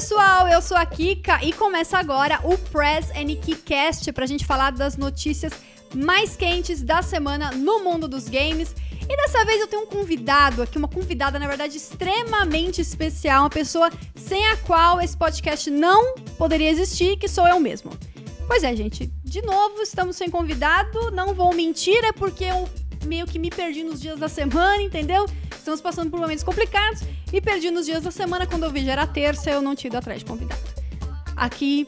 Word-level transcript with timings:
pessoal, 0.00 0.48
eu 0.48 0.62
sou 0.62 0.78
a 0.78 0.86
Kika 0.86 1.44
e 1.44 1.52
começa 1.52 1.98
agora 1.98 2.40
o 2.42 2.56
Press 2.56 3.10
and 3.10 3.36
Keycast 3.36 4.10
pra 4.14 4.24
gente 4.24 4.46
falar 4.46 4.72
das 4.72 4.96
notícias 4.96 5.52
mais 5.94 6.34
quentes 6.34 6.82
da 6.82 7.02
semana 7.02 7.50
no 7.50 7.84
mundo 7.84 8.08
dos 8.08 8.26
games. 8.26 8.74
E 9.06 9.14
dessa 9.14 9.44
vez 9.44 9.60
eu 9.60 9.66
tenho 9.66 9.82
um 9.82 9.86
convidado 9.86 10.62
aqui, 10.62 10.78
uma 10.78 10.88
convidada, 10.88 11.38
na 11.38 11.46
verdade, 11.46 11.76
extremamente 11.76 12.80
especial, 12.80 13.42
uma 13.42 13.50
pessoa 13.50 13.90
sem 14.14 14.46
a 14.46 14.56
qual 14.56 15.02
esse 15.02 15.14
podcast 15.14 15.70
não 15.70 16.14
poderia 16.38 16.70
existir, 16.70 17.18
que 17.18 17.28
sou 17.28 17.46
eu 17.46 17.60
mesmo. 17.60 17.90
Pois 18.46 18.64
é, 18.64 18.74
gente, 18.74 19.06
de 19.22 19.42
novo 19.42 19.82
estamos 19.82 20.16
sem 20.16 20.30
convidado, 20.30 21.10
não 21.10 21.34
vou 21.34 21.54
mentir, 21.54 22.02
é 22.06 22.12
porque 22.12 22.44
eu 22.44 22.66
meio 23.04 23.26
que 23.26 23.38
me 23.38 23.50
perdi 23.50 23.84
nos 23.84 24.00
dias 24.00 24.18
da 24.18 24.30
semana, 24.30 24.80
entendeu? 24.80 25.26
Estamos 25.70 25.82
passando 25.82 26.10
por 26.10 26.18
momentos 26.18 26.42
complicados 26.42 27.02
e 27.32 27.40
perdi 27.40 27.70
nos 27.70 27.86
dias 27.86 28.02
da 28.02 28.10
semana. 28.10 28.44
Quando 28.44 28.68
vi 28.72 28.84
já 28.84 28.90
era 28.90 29.06
terça, 29.06 29.50
eu 29.50 29.62
não 29.62 29.72
ido 29.72 29.96
atrás 29.96 30.18
de 30.18 30.24
convidado. 30.24 30.60
Aqui 31.36 31.86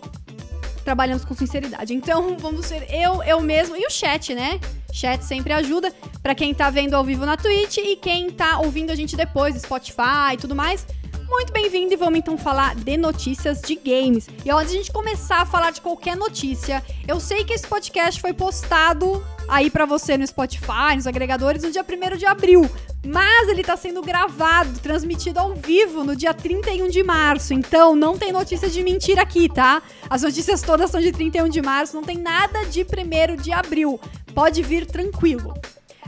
trabalhamos 0.84 1.24
com 1.24 1.34
sinceridade. 1.34 1.92
Então 1.92 2.36
vamos 2.38 2.66
ser 2.66 2.86
eu, 2.88 3.24
eu 3.24 3.40
mesmo 3.40 3.76
e 3.76 3.84
o 3.84 3.90
chat, 3.90 4.36
né? 4.36 4.60
Chat 4.92 5.24
sempre 5.24 5.52
ajuda 5.52 5.92
para 6.22 6.32
quem 6.32 6.54
tá 6.54 6.70
vendo 6.70 6.94
ao 6.94 7.02
vivo 7.02 7.26
na 7.26 7.36
Twitch 7.36 7.78
e 7.78 7.96
quem 7.96 8.30
tá 8.30 8.60
ouvindo 8.60 8.92
a 8.92 8.94
gente 8.94 9.16
depois, 9.16 9.60
Spotify 9.60 10.34
e 10.34 10.36
tudo 10.36 10.54
mais. 10.54 10.86
Muito 11.28 11.52
bem-vindo 11.52 11.92
e 11.92 11.96
vamos 11.96 12.20
então 12.20 12.38
falar 12.38 12.76
de 12.76 12.96
notícias 12.96 13.60
de 13.62 13.74
games. 13.74 14.28
E 14.44 14.50
antes 14.50 14.70
de 14.70 14.76
a 14.76 14.80
gente 14.80 14.92
começar 14.92 15.38
a 15.38 15.46
falar 15.46 15.72
de 15.72 15.80
qualquer 15.80 16.14
notícia, 16.14 16.80
eu 17.08 17.18
sei 17.18 17.42
que 17.42 17.52
esse 17.52 17.66
podcast 17.66 18.20
foi 18.20 18.32
postado 18.32 19.26
aí 19.48 19.68
para 19.70 19.86
você 19.86 20.16
no 20.16 20.24
Spotify, 20.24 20.94
nos 20.94 21.08
agregadores, 21.08 21.64
no 21.64 21.70
dia 21.72 21.82
1 21.84 22.16
de 22.16 22.26
abril. 22.26 22.70
Mas 23.04 23.48
ele 23.48 23.64
tá 23.64 23.76
sendo 23.76 24.00
gravado, 24.00 24.78
transmitido 24.78 25.40
ao 25.40 25.54
vivo 25.54 26.04
no 26.04 26.14
dia 26.14 26.32
31 26.32 26.88
de 26.88 27.02
março. 27.02 27.52
Então 27.52 27.96
não 27.96 28.16
tem 28.16 28.30
notícia 28.30 28.70
de 28.70 28.82
mentira 28.82 29.22
aqui, 29.22 29.48
tá? 29.48 29.82
As 30.08 30.22
notícias 30.22 30.62
todas 30.62 30.90
são 30.90 31.00
de 31.00 31.10
31 31.10 31.48
de 31.48 31.60
março, 31.60 31.96
não 31.96 32.04
tem 32.04 32.16
nada 32.16 32.64
de 32.66 32.82
1 32.82 33.36
de 33.42 33.52
abril. 33.52 33.98
Pode 34.32 34.62
vir 34.62 34.86
tranquilo. 34.86 35.52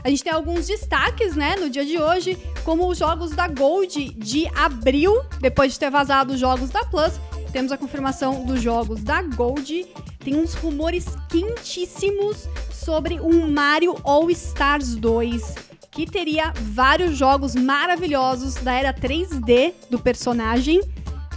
A 0.05 0.09
gente 0.09 0.23
tem 0.23 0.31
alguns 0.31 0.67
destaques, 0.67 1.35
né, 1.35 1.55
no 1.55 1.67
dia 1.67 1.83
de 1.83 1.97
hoje, 1.97 2.37
como 2.63 2.87
os 2.87 2.99
jogos 2.99 3.31
da 3.31 3.47
Gold 3.47 4.13
de 4.13 4.47
abril, 4.55 5.19
depois 5.41 5.73
de 5.73 5.79
ter 5.79 5.89
vazado 5.89 6.33
os 6.33 6.39
jogos 6.39 6.69
da 6.69 6.85
Plus. 6.85 7.13
Temos 7.51 7.71
a 7.71 7.77
confirmação 7.77 8.45
dos 8.45 8.61
jogos 8.61 9.03
da 9.03 9.21
Gold. 9.23 9.87
Tem 10.19 10.35
uns 10.35 10.53
rumores 10.53 11.05
quentíssimos 11.29 12.47
sobre 12.71 13.19
um 13.19 13.51
Mario 13.51 13.95
All 14.03 14.29
Stars 14.29 14.95
2, 14.95 15.55
que 15.95 16.05
teria 16.05 16.51
vários 16.53 17.17
jogos 17.17 17.55
maravilhosos 17.55 18.55
da 18.55 18.73
era 18.73 18.93
3D 18.93 19.73
do 19.89 19.97
personagem. 19.97 20.81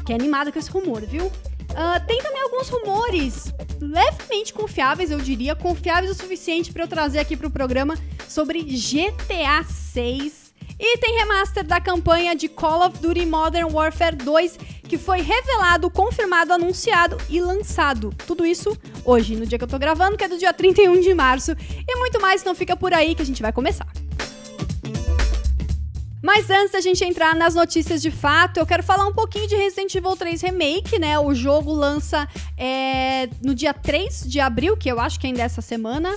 Que 0.04 0.12
é 0.12 0.16
animado 0.16 0.52
com 0.52 0.58
esse 0.58 0.68
rumor, 0.68 1.00
viu? 1.02 1.26
Uh, 1.26 2.06
tem 2.08 2.20
também 2.20 2.42
alguns 2.42 2.68
rumores 2.68 3.54
levemente 3.80 4.52
confiáveis, 4.52 5.12
eu 5.12 5.18
diria, 5.18 5.54
confiáveis 5.54 6.10
o 6.10 6.14
suficiente 6.14 6.72
para 6.72 6.82
eu 6.82 6.88
trazer 6.88 7.20
aqui 7.20 7.36
para 7.36 7.46
o 7.46 7.50
programa 7.50 7.96
sobre 8.28 8.64
GTA 8.64 9.62
6. 9.62 10.48
E 10.80 10.98
tem 10.98 11.18
remaster 11.18 11.64
da 11.64 11.80
campanha 11.80 12.34
de 12.34 12.48
Call 12.48 12.84
of 12.84 12.98
Duty 12.98 13.26
Modern 13.26 13.72
Warfare 13.72 14.16
2, 14.16 14.58
que 14.88 14.98
foi 14.98 15.20
revelado, 15.20 15.88
confirmado, 15.88 16.52
anunciado 16.52 17.16
e 17.28 17.40
lançado. 17.40 18.12
Tudo 18.26 18.44
isso 18.44 18.76
hoje, 19.04 19.36
no 19.36 19.46
dia 19.46 19.58
que 19.58 19.64
eu 19.64 19.68
tô 19.68 19.78
gravando, 19.78 20.16
que 20.16 20.24
é 20.24 20.28
do 20.28 20.38
dia 20.38 20.52
31 20.52 21.00
de 21.00 21.14
março. 21.14 21.52
E 21.52 21.96
muito 21.98 22.20
mais, 22.20 22.42
não 22.42 22.54
fica 22.56 22.76
por 22.76 22.92
aí 22.92 23.14
que 23.14 23.22
a 23.22 23.26
gente 23.26 23.42
vai 23.42 23.52
começar. 23.52 23.86
Mas 26.22 26.50
antes 26.50 26.72
da 26.72 26.80
gente 26.80 27.04
entrar 27.04 27.34
nas 27.34 27.54
notícias 27.54 28.02
de 28.02 28.10
fato, 28.10 28.58
eu 28.58 28.66
quero 28.66 28.82
falar 28.82 29.06
um 29.06 29.12
pouquinho 29.12 29.46
de 29.46 29.54
Resident 29.54 29.94
Evil 29.94 30.16
3 30.16 30.42
Remake, 30.42 30.98
né? 30.98 31.18
O 31.18 31.34
jogo 31.34 31.72
lança 31.72 32.28
é, 32.56 33.28
no 33.42 33.54
dia 33.54 33.72
3 33.72 34.24
de 34.26 34.40
abril, 34.40 34.76
que 34.76 34.90
eu 34.90 34.98
acho 34.98 35.18
que 35.20 35.26
ainda 35.26 35.42
é 35.42 35.44
essa 35.44 35.62
semana. 35.62 36.14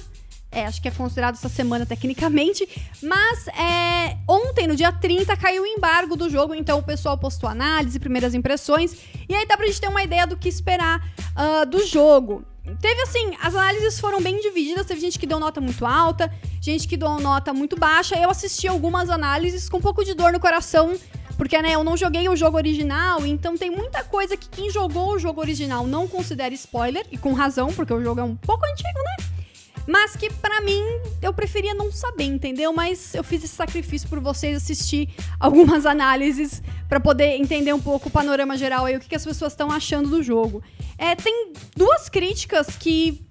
É, 0.52 0.66
acho 0.66 0.82
que 0.82 0.88
é 0.90 0.92
considerado 0.92 1.36
essa 1.36 1.48
semana 1.48 1.86
tecnicamente. 1.86 2.68
Mas 3.02 3.48
é, 3.48 4.18
ontem, 4.28 4.68
no 4.68 4.76
dia 4.76 4.92
30, 4.92 5.38
caiu 5.38 5.64
o 5.64 5.66
embargo 5.66 6.18
do 6.18 6.30
jogo, 6.30 6.54
então 6.54 6.80
o 6.80 6.84
pessoal 6.84 7.18
postou 7.18 7.50
análise, 7.50 7.98
primeiras 8.00 8.34
impressões. 8.34 8.96
E 9.30 9.34
aí 9.34 9.46
dá 9.46 9.56
pra 9.56 9.66
gente 9.66 9.80
ter 9.80 9.88
uma 9.88 10.04
ideia 10.04 10.28
do 10.28 10.36
que 10.36 10.50
esperar 10.50 11.00
uh, 11.00 11.66
do 11.66 11.86
jogo. 11.86 12.44
Teve 12.80 13.02
assim, 13.02 13.36
as 13.42 13.56
análises 13.56 14.00
foram 14.00 14.22
bem 14.22 14.40
divididas. 14.40 14.86
Teve 14.86 15.02
gente 15.02 15.18
que 15.18 15.26
deu 15.26 15.40
nota 15.40 15.60
muito 15.60 15.86
alta, 15.86 16.32
gente 16.62 16.88
que 16.88 16.96
deu 16.96 17.20
nota 17.20 17.54
muito 17.54 17.76
baixa. 17.78 18.16
Eu 18.16 18.30
assisti 18.30 18.68
algumas 18.68 19.10
análises 19.10 19.68
com 19.68 19.78
um 19.78 19.82
pouco 19.82 20.04
de 20.04 20.14
dor 20.14 20.32
no 20.32 20.40
coração, 20.40 20.96
porque 21.38 21.60
né, 21.62 21.72
eu 21.74 21.84
não 21.84 21.98
joguei 21.98 22.30
o 22.30 22.36
jogo 22.36 22.58
original, 22.58 23.26
então 23.26 23.58
tem 23.58 23.72
muita 23.72 24.04
coisa 24.04 24.38
que 24.38 24.48
quem 24.48 24.70
jogou 24.70 25.14
o 25.14 25.20
jogo 25.20 25.42
original 25.42 25.88
não 25.88 26.08
considera 26.08 26.54
spoiler, 26.54 27.06
e 27.12 27.18
com 27.18 27.34
razão, 27.34 27.74
porque 27.74 27.94
o 27.94 28.04
jogo 28.04 28.20
é 28.20 28.24
um 28.24 28.36
pouco 28.36 28.64
antigo, 28.66 29.00
né? 29.00 29.41
Mas 29.88 30.16
que 30.16 30.32
para 30.32 30.62
mim 30.62 30.84
eu 31.22 31.34
preferia 31.34 31.74
não 31.74 31.92
saber, 31.92 32.26
entendeu? 32.26 32.72
Mas 32.72 33.14
eu 33.14 33.24
fiz 33.24 33.44
esse 33.44 33.56
sacrifício 33.56 34.08
por 34.08 34.20
vocês 34.20 34.56
assistir 34.58 35.10
algumas 35.40 35.86
análises 35.86 36.62
para 36.88 37.00
poder 37.00 37.38
entender 37.38 37.74
um 37.74 37.82
pouco 37.82 38.10
o 38.10 38.12
panorama 38.12 38.58
geral 38.58 38.86
aí, 38.86 38.96
o 38.96 39.00
que, 39.00 39.10
que 39.10 39.16
as 39.16 39.26
pessoas 39.26 39.54
estão 39.54 39.72
achando 39.72 40.10
do 40.10 40.22
jogo. 40.22 40.64
É, 40.98 41.16
tem 41.16 41.54
duas 41.76 42.10
críticas 42.10 42.76
que 42.76 43.26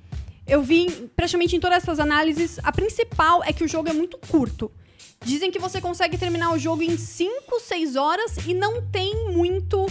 eu 0.47 0.63
vi 0.63 0.91
praticamente 1.15 1.55
em 1.55 1.61
todas 1.61 1.79
essas 1.79 2.01
análises. 2.01 2.59
A 2.65 2.73
principal 2.73 3.43
é 3.45 3.53
que 3.53 3.63
o 3.63 3.69
jogo 3.69 3.89
é 3.89 3.93
muito 3.93 4.19
curto. 4.19 4.71
Dizem 5.25 5.51
que 5.51 5.59
você 5.59 5.81
consegue 5.81 6.17
terminar 6.17 6.53
o 6.53 6.59
jogo 6.59 6.83
em 6.83 6.97
5, 6.97 7.61
6 7.61 7.95
horas 7.95 8.37
e 8.47 8.55
não 8.55 8.83
tem 8.83 9.31
muito 9.33 9.87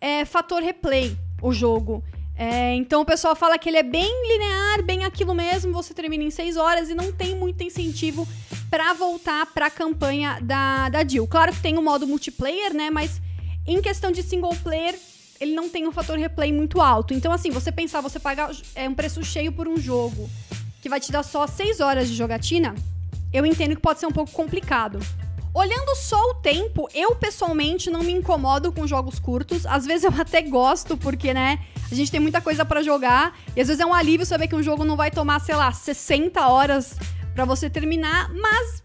é, 0.00 0.24
fator 0.24 0.62
replay 0.62 1.16
o 1.42 1.52
jogo. 1.52 2.04
É, 2.36 2.74
então 2.74 3.02
o 3.02 3.04
pessoal 3.04 3.36
fala 3.36 3.56
que 3.56 3.68
ele 3.68 3.76
é 3.76 3.82
bem 3.82 4.10
linear, 4.28 4.82
bem 4.82 5.04
aquilo 5.04 5.34
mesmo, 5.34 5.72
você 5.72 5.94
termina 5.94 6.24
em 6.24 6.30
6 6.30 6.56
horas 6.56 6.90
e 6.90 6.94
não 6.94 7.12
tem 7.12 7.36
muito 7.36 7.62
incentivo 7.62 8.26
para 8.68 8.92
voltar 8.92 9.46
para 9.46 9.66
a 9.66 9.70
campanha 9.70 10.38
da, 10.42 10.88
da 10.88 11.06
Jill. 11.06 11.26
Claro 11.28 11.52
que 11.52 11.60
tem 11.60 11.78
o 11.78 11.82
modo 11.82 12.06
multiplayer, 12.06 12.74
né? 12.74 12.90
Mas 12.90 13.20
em 13.66 13.80
questão 13.80 14.10
de 14.10 14.22
single 14.22 14.54
player, 14.62 14.98
ele 15.40 15.54
não 15.54 15.68
tem 15.68 15.86
um 15.86 15.92
fator 15.92 16.18
replay 16.18 16.52
muito 16.52 16.80
alto. 16.80 17.14
Então, 17.14 17.30
assim, 17.32 17.50
você 17.50 17.70
pensar, 17.70 18.00
você 18.00 18.18
pagar 18.18 18.50
é, 18.74 18.88
um 18.88 18.94
preço 18.94 19.22
cheio 19.22 19.52
por 19.52 19.68
um 19.68 19.76
jogo 19.76 20.28
que 20.82 20.88
vai 20.88 20.98
te 20.98 21.12
dar 21.12 21.22
só 21.22 21.46
6 21.46 21.80
horas 21.80 22.08
de 22.08 22.14
jogatina, 22.14 22.74
eu 23.32 23.46
entendo 23.46 23.76
que 23.76 23.82
pode 23.82 24.00
ser 24.00 24.06
um 24.06 24.12
pouco 24.12 24.32
complicado. 24.32 24.98
Olhando 25.54 25.94
só 25.94 26.20
o 26.30 26.34
tempo, 26.34 26.88
eu 26.92 27.14
pessoalmente 27.14 27.88
não 27.88 28.02
me 28.02 28.12
incomodo 28.12 28.72
com 28.72 28.88
jogos 28.88 29.20
curtos. 29.20 29.64
Às 29.64 29.86
vezes 29.86 30.02
eu 30.02 30.10
até 30.20 30.42
gosto, 30.42 30.96
porque, 30.96 31.32
né, 31.32 31.60
a 31.90 31.94
gente 31.94 32.10
tem 32.10 32.18
muita 32.18 32.40
coisa 32.40 32.64
para 32.64 32.82
jogar. 32.82 33.38
E 33.54 33.60
às 33.60 33.68
vezes 33.68 33.80
é 33.80 33.86
um 33.86 33.94
alívio 33.94 34.26
saber 34.26 34.48
que 34.48 34.56
um 34.56 34.62
jogo 34.62 34.84
não 34.84 34.96
vai 34.96 35.12
tomar, 35.12 35.40
sei 35.40 35.54
lá, 35.54 35.72
60 35.72 36.44
horas 36.48 36.96
para 37.36 37.44
você 37.44 37.70
terminar. 37.70 38.32
Mas 38.34 38.82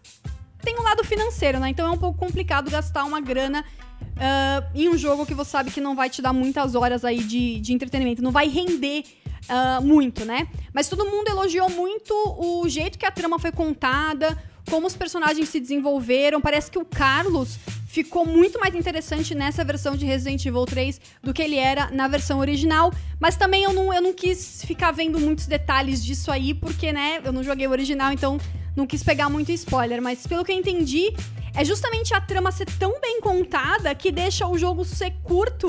tem 0.62 0.78
um 0.78 0.82
lado 0.82 1.02
financeiro, 1.02 1.58
né? 1.58 1.70
Então 1.70 1.88
é 1.88 1.90
um 1.90 1.98
pouco 1.98 2.16
complicado 2.16 2.70
gastar 2.70 3.02
uma 3.02 3.20
grana 3.20 3.64
uh, 4.00 4.70
em 4.72 4.88
um 4.88 4.96
jogo 4.96 5.26
que 5.26 5.34
você 5.34 5.50
sabe 5.50 5.72
que 5.72 5.80
não 5.80 5.96
vai 5.96 6.08
te 6.08 6.22
dar 6.22 6.32
muitas 6.32 6.76
horas 6.76 7.04
aí 7.04 7.24
de, 7.24 7.58
de 7.58 7.72
entretenimento. 7.72 8.22
Não 8.22 8.30
vai 8.30 8.48
render 8.48 9.02
uh, 9.48 9.84
muito, 9.84 10.24
né? 10.24 10.46
Mas 10.72 10.88
todo 10.88 11.04
mundo 11.04 11.28
elogiou 11.28 11.68
muito 11.68 12.14
o 12.38 12.68
jeito 12.68 12.96
que 12.96 13.06
a 13.06 13.10
trama 13.10 13.40
foi 13.40 13.50
contada 13.50 14.38
como 14.68 14.86
os 14.86 14.96
personagens 14.96 15.48
se 15.48 15.60
desenvolveram. 15.60 16.40
Parece 16.40 16.70
que 16.70 16.78
o 16.78 16.84
Carlos 16.84 17.58
ficou 17.86 18.24
muito 18.24 18.58
mais 18.60 18.74
interessante 18.74 19.34
nessa 19.34 19.64
versão 19.64 19.96
de 19.96 20.06
Resident 20.06 20.44
Evil 20.44 20.64
3 20.64 21.00
do 21.22 21.34
que 21.34 21.42
ele 21.42 21.56
era 21.56 21.90
na 21.90 22.06
versão 22.08 22.38
original. 22.38 22.92
Mas 23.18 23.36
também 23.36 23.64
eu 23.64 23.72
não, 23.72 23.92
eu 23.92 24.00
não 24.00 24.12
quis 24.12 24.64
ficar 24.64 24.92
vendo 24.92 25.18
muitos 25.18 25.46
detalhes 25.46 26.04
disso 26.04 26.30
aí, 26.30 26.54
porque, 26.54 26.92
né, 26.92 27.20
eu 27.24 27.32
não 27.32 27.42
joguei 27.42 27.66
o 27.66 27.70
original, 27.70 28.12
então 28.12 28.38
não 28.76 28.86
quis 28.86 29.02
pegar 29.02 29.28
muito 29.28 29.50
spoiler. 29.52 30.00
Mas 30.00 30.26
pelo 30.26 30.44
que 30.44 30.52
eu 30.52 30.56
entendi, 30.56 31.12
é 31.54 31.64
justamente 31.64 32.14
a 32.14 32.20
trama 32.20 32.52
ser 32.52 32.66
tão 32.78 33.00
bem 33.00 33.20
contada 33.20 33.94
que 33.94 34.12
deixa 34.12 34.46
o 34.46 34.56
jogo 34.56 34.84
ser 34.84 35.12
curto 35.22 35.68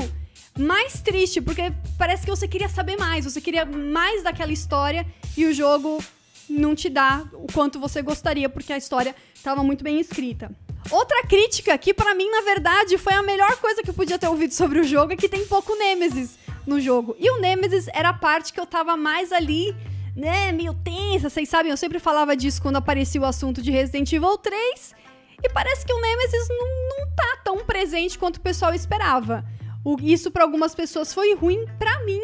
mais 0.58 1.02
triste, 1.02 1.42
porque 1.42 1.72
parece 1.98 2.24
que 2.24 2.30
você 2.30 2.48
queria 2.48 2.70
saber 2.70 2.98
mais, 2.98 3.26
você 3.26 3.40
queria 3.40 3.66
mais 3.66 4.24
daquela 4.24 4.52
história 4.52 5.06
e 5.36 5.46
o 5.46 5.54
jogo 5.54 6.04
não 6.52 6.76
te 6.76 6.90
dá 6.90 7.24
o 7.34 7.48
quanto 7.52 7.80
você 7.80 8.02
gostaria, 8.02 8.50
porque 8.50 8.74
a 8.74 8.78
história 8.78 9.16
estava 9.34 9.64
muito 9.64 9.84
bem 9.84 10.00
escrita. 10.00 10.52
Outra 10.90 11.24
crítica 11.24 11.78
que 11.78 11.94
para 11.94 12.16
mim, 12.16 12.30
na 12.30 12.42
verdade, 12.42 12.98
foi 12.98 13.14
a 13.14 13.22
melhor 13.22 13.56
coisa 13.58 13.84
que 13.84 13.90
eu 13.90 13.94
podia 13.94 14.18
ter 14.18 14.28
ouvido 14.28 14.54
sobre 14.54 14.80
o 14.80 14.84
jogo 14.84 15.14
é 15.14 15.16
que 15.16 15.30
tem 15.30 15.46
pouco 15.46 15.76
Nemesis 15.76 16.38
no 16.66 16.80
jogo. 16.80 17.16
E 17.20 17.30
o 17.30 17.40
Nemesis 17.40 17.88
era 17.94 18.10
a 18.10 18.14
parte 18.14 18.52
que 18.52 18.60
eu 18.60 18.66
tava 18.66 18.98
mais 18.98 19.32
ali, 19.32 19.76
né, 20.16 20.52
meio 20.52 20.74
tensa, 20.74 21.30
vocês 21.30 21.48
sabem, 21.48 21.72
eu 21.72 21.78
sempre 21.78 22.00
falava 22.00 22.36
disso 22.36 22.62
quando 22.62 22.78
aparecia 22.78 23.22
o 23.22 23.26
assunto 23.26 23.62
de 23.62 23.72
Resident 23.72 24.12
Evil 24.12 24.38
3. 24.38 24.96
E 25.44 25.50
parece 25.50 25.86
que 25.86 25.94
o 25.94 26.02
Nemesis 26.02 26.48
não, 26.50 26.68
não 26.90 27.16
tá 27.16 27.38
tão 27.44 27.66
presente 27.66 28.18
quanto 28.18 28.38
o 28.38 28.42
pessoal 28.42 28.74
esperava. 28.74 29.46
O, 29.84 29.98
isso 30.02 30.30
para 30.30 30.44
algumas 30.44 30.76
pessoas 30.76 31.14
foi 31.14 31.34
ruim, 31.34 31.66
para 31.80 32.04
mim, 32.06 32.22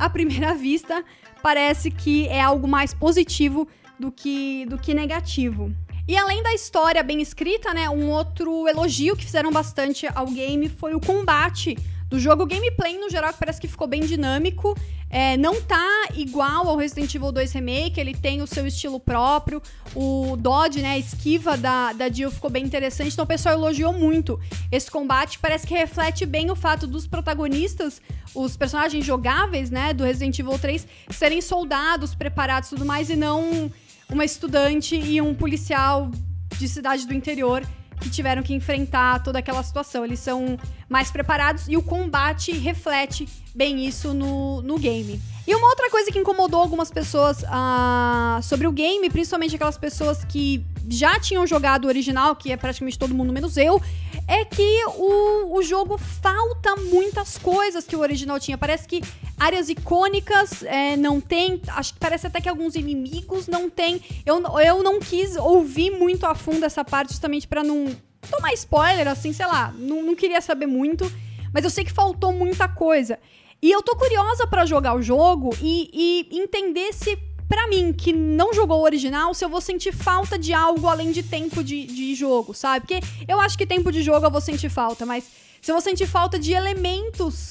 à 0.00 0.08
primeira 0.08 0.54
vista, 0.56 1.04
parece 1.42 1.90
que 1.90 2.26
é 2.28 2.40
algo 2.40 2.66
mais 2.66 2.94
positivo 2.94 3.68
do 3.98 4.10
que, 4.10 4.64
do 4.66 4.78
que 4.78 4.94
negativo. 4.94 5.72
E 6.08 6.16
além 6.16 6.42
da 6.42 6.52
história 6.52 7.02
bem 7.02 7.20
escrita, 7.20 7.72
né, 7.72 7.88
um 7.88 8.10
outro 8.10 8.66
elogio 8.66 9.14
que 9.14 9.24
fizeram 9.24 9.52
bastante 9.52 10.08
ao 10.14 10.26
game 10.26 10.68
foi 10.68 10.94
o 10.94 11.00
combate 11.00 11.76
do 12.10 12.18
jogo. 12.18 12.42
O 12.42 12.46
gameplay, 12.46 12.98
no 12.98 13.08
geral, 13.08 13.32
parece 13.38 13.60
que 13.60 13.68
ficou 13.68 13.86
bem 13.86 14.02
dinâmico. 14.02 14.76
É, 15.08 15.36
não 15.36 15.60
tá 15.62 16.08
igual 16.14 16.68
ao 16.68 16.76
Resident 16.76 17.12
Evil 17.14 17.32
2 17.32 17.52
Remake, 17.52 18.00
ele 18.00 18.14
tem 18.14 18.42
o 18.42 18.46
seu 18.46 18.66
estilo 18.66 19.00
próprio. 19.00 19.62
O 19.94 20.36
dodge, 20.36 20.82
né, 20.82 20.90
a 20.90 20.98
esquiva 20.98 21.56
da, 21.56 21.92
da 21.92 22.08
Jill 22.08 22.30
ficou 22.30 22.50
bem 22.50 22.64
interessante, 22.64 23.12
então 23.12 23.24
o 23.24 23.28
pessoal 23.28 23.54
elogiou 23.54 23.92
muito 23.92 24.38
esse 24.70 24.90
combate. 24.90 25.38
Parece 25.38 25.66
que 25.66 25.74
reflete 25.74 26.26
bem 26.26 26.50
o 26.50 26.56
fato 26.56 26.86
dos 26.86 27.06
protagonistas, 27.06 28.00
os 28.34 28.56
personagens 28.56 29.04
jogáveis, 29.04 29.70
né, 29.70 29.92
do 29.92 30.04
Resident 30.04 30.38
Evil 30.38 30.58
3, 30.58 30.86
serem 31.10 31.40
soldados 31.40 32.14
preparados 32.14 32.70
e 32.70 32.74
tudo 32.74 32.84
mais, 32.84 33.10
e 33.10 33.16
não 33.16 33.70
uma 34.08 34.24
estudante 34.24 34.96
e 34.96 35.20
um 35.20 35.34
policial 35.34 36.10
de 36.56 36.68
cidade 36.68 37.06
do 37.06 37.14
interior 37.14 37.64
que 38.00 38.10
tiveram 38.10 38.42
que 38.42 38.54
enfrentar 38.54 39.22
toda 39.22 39.38
aquela 39.38 39.62
situação. 39.62 40.04
Eles 40.04 40.18
são 40.18 40.58
mais 40.88 41.10
preparados 41.10 41.68
e 41.68 41.76
o 41.76 41.82
combate 41.82 42.52
reflete 42.52 43.28
bem 43.54 43.86
isso 43.86 44.14
no, 44.14 44.62
no 44.62 44.78
game. 44.78 45.20
E 45.46 45.54
uma 45.54 45.68
outra 45.68 45.90
coisa 45.90 46.10
que 46.10 46.18
incomodou 46.18 46.60
algumas 46.60 46.90
pessoas 46.90 47.42
uh, 47.42 48.42
sobre 48.42 48.66
o 48.66 48.72
game, 48.72 49.08
principalmente 49.10 49.54
aquelas 49.54 49.78
pessoas 49.78 50.24
que 50.24 50.64
já 50.88 51.18
tinham 51.18 51.46
jogado 51.46 51.84
o 51.84 51.88
original, 51.88 52.34
que 52.36 52.52
é 52.52 52.56
praticamente 52.56 52.98
todo 52.98 53.14
mundo 53.14 53.32
menos 53.32 53.56
eu, 53.56 53.80
é 54.26 54.44
que 54.44 54.84
o, 54.96 55.56
o 55.56 55.62
jogo 55.62 55.98
falta 55.98 56.76
muitas 56.76 57.36
coisas 57.36 57.84
que 57.84 57.96
o 57.96 58.00
original 58.00 58.38
tinha. 58.38 58.56
Parece 58.56 58.86
que 58.86 59.02
áreas 59.38 59.68
icônicas 59.68 60.62
é, 60.62 60.96
não 60.96 61.20
tem. 61.20 61.60
Acho 61.68 61.94
que 61.94 62.00
parece 62.00 62.26
até 62.26 62.40
que 62.40 62.48
alguns 62.48 62.74
inimigos 62.74 63.48
não 63.48 63.68
tem. 63.68 64.00
Eu, 64.24 64.42
eu 64.60 64.82
não 64.82 65.00
quis 65.00 65.36
ouvir 65.36 65.90
muito 65.90 66.26
a 66.26 66.34
fundo 66.34 66.64
essa 66.64 66.84
parte, 66.84 67.10
justamente 67.10 67.48
para 67.48 67.62
não 67.62 67.86
tomar 68.30 68.52
spoiler, 68.52 69.08
assim, 69.08 69.32
sei 69.32 69.46
lá. 69.46 69.74
Não, 69.76 70.02
não 70.02 70.14
queria 70.14 70.40
saber 70.40 70.66
muito. 70.66 71.10
Mas 71.52 71.64
eu 71.64 71.70
sei 71.70 71.84
que 71.84 71.92
faltou 71.92 72.32
muita 72.32 72.68
coisa. 72.68 73.18
E 73.62 73.70
eu 73.70 73.82
tô 73.82 73.94
curiosa 73.94 74.46
para 74.46 74.64
jogar 74.64 74.94
o 74.94 75.02
jogo 75.02 75.54
e, 75.60 76.28
e 76.32 76.38
entender 76.38 76.94
se 76.94 77.14
para 77.50 77.66
mim, 77.66 77.92
que 77.92 78.12
não 78.12 78.54
jogou 78.54 78.78
o 78.78 78.84
original, 78.84 79.34
se 79.34 79.44
eu 79.44 79.48
vou 79.48 79.60
sentir 79.60 79.90
falta 79.90 80.38
de 80.38 80.52
algo 80.52 80.86
além 80.86 81.10
de 81.10 81.20
tempo 81.20 81.64
de, 81.64 81.84
de 81.84 82.14
jogo, 82.14 82.54
sabe? 82.54 82.86
Porque 82.86 83.00
eu 83.26 83.40
acho 83.40 83.58
que 83.58 83.66
tempo 83.66 83.90
de 83.90 84.04
jogo 84.04 84.24
eu 84.24 84.30
vou 84.30 84.40
sentir 84.40 84.68
falta, 84.68 85.04
mas 85.04 85.24
se 85.60 85.68
eu 85.68 85.74
vou 85.74 85.82
sentir 85.82 86.06
falta 86.06 86.38
de 86.38 86.52
elementos, 86.52 87.50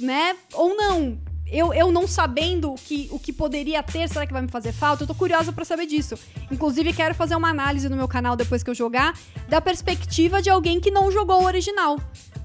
né? 0.00 0.36
Ou 0.52 0.76
não. 0.76 1.16
Eu, 1.46 1.72
eu 1.72 1.92
não 1.92 2.08
sabendo 2.08 2.72
o 2.72 2.74
que, 2.74 3.08
o 3.12 3.18
que 3.18 3.32
poderia 3.32 3.80
ter, 3.80 4.08
será 4.08 4.26
que 4.26 4.32
vai 4.32 4.42
me 4.42 4.48
fazer 4.48 4.72
falta? 4.72 5.04
Eu 5.04 5.06
tô 5.06 5.14
curiosa 5.14 5.52
para 5.52 5.64
saber 5.64 5.86
disso. 5.86 6.18
Inclusive, 6.50 6.92
quero 6.92 7.14
fazer 7.14 7.36
uma 7.36 7.48
análise 7.48 7.88
no 7.88 7.96
meu 7.96 8.08
canal 8.08 8.34
depois 8.34 8.64
que 8.64 8.68
eu 8.68 8.74
jogar, 8.74 9.16
da 9.48 9.60
perspectiva 9.60 10.42
de 10.42 10.50
alguém 10.50 10.80
que 10.80 10.90
não 10.90 11.12
jogou 11.12 11.42
o 11.42 11.46
original. 11.46 11.96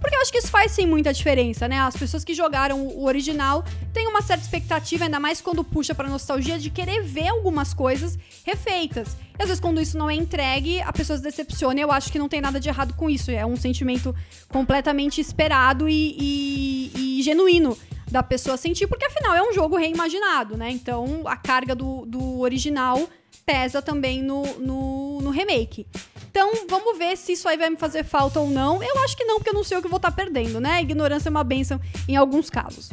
Porque 0.03 0.17
eu 0.17 0.21
acho 0.21 0.33
que 0.33 0.37
isso 0.37 0.49
faz 0.49 0.73
sim 0.73 0.85
muita 0.85 1.13
diferença, 1.13 1.65
né? 1.65 1.79
As 1.79 1.95
pessoas 1.95 2.25
que 2.25 2.33
jogaram 2.33 2.87
o 2.87 3.05
original 3.05 3.63
têm 3.93 4.05
uma 4.05 4.21
certa 4.21 4.43
expectativa, 4.43 5.05
ainda 5.05 5.17
mais 5.17 5.39
quando 5.39 5.63
puxa 5.63 5.95
pra 5.95 6.09
nostalgia, 6.09 6.59
de 6.59 6.69
querer 6.69 7.01
ver 7.03 7.29
algumas 7.29 7.73
coisas 7.73 8.19
refeitas. 8.45 9.15
E 9.39 9.41
às 9.41 9.47
vezes, 9.47 9.61
quando 9.61 9.79
isso 9.79 9.97
não 9.97 10.09
é 10.09 10.13
entregue, 10.13 10.81
a 10.81 10.91
pessoa 10.91 11.15
se 11.15 11.23
decepciona. 11.23 11.79
E 11.79 11.83
eu 11.83 11.89
acho 11.89 12.11
que 12.11 12.19
não 12.19 12.27
tem 12.27 12.41
nada 12.41 12.59
de 12.59 12.67
errado 12.67 12.93
com 12.95 13.09
isso. 13.09 13.31
É 13.31 13.45
um 13.45 13.55
sentimento 13.55 14.13
completamente 14.49 15.21
esperado 15.21 15.87
e, 15.87 16.17
e, 16.19 17.19
e 17.19 17.23
genuíno 17.23 17.77
da 18.11 18.21
pessoa 18.21 18.57
sentir, 18.57 18.87
porque 18.87 19.05
afinal 19.05 19.33
é 19.33 19.41
um 19.41 19.53
jogo 19.53 19.77
reimaginado, 19.77 20.57
né? 20.57 20.69
Então 20.69 21.21
a 21.25 21.37
carga 21.37 21.73
do, 21.73 22.05
do 22.05 22.41
original 22.41 23.09
pesa 23.45 23.81
também 23.81 24.21
no, 24.21 24.43
no, 24.59 25.21
no 25.21 25.29
remake. 25.29 25.87
Então, 26.33 26.51
vamos 26.67 26.97
ver 26.97 27.15
se 27.15 27.33
isso 27.33 27.47
aí 27.47 27.55
vai 27.55 27.69
me 27.69 27.77
fazer 27.77 28.03
falta 28.03 28.39
ou 28.39 28.49
não. 28.49 28.81
Eu 28.81 29.03
acho 29.03 29.15
que 29.15 29.23
não, 29.23 29.35
porque 29.35 29.51
eu 29.51 29.53
não 29.53 29.63
sei 29.63 29.77
o 29.77 29.83
que 29.83 29.87
vou 29.87 29.97
estar 29.97 30.09
tá 30.09 30.15
perdendo, 30.15 30.59
né? 30.59 30.81
Ignorância 30.81 31.29
é 31.29 31.31
uma 31.31 31.43
benção 31.43 31.79
em 32.09 32.15
alguns 32.15 32.49
casos. 32.49 32.89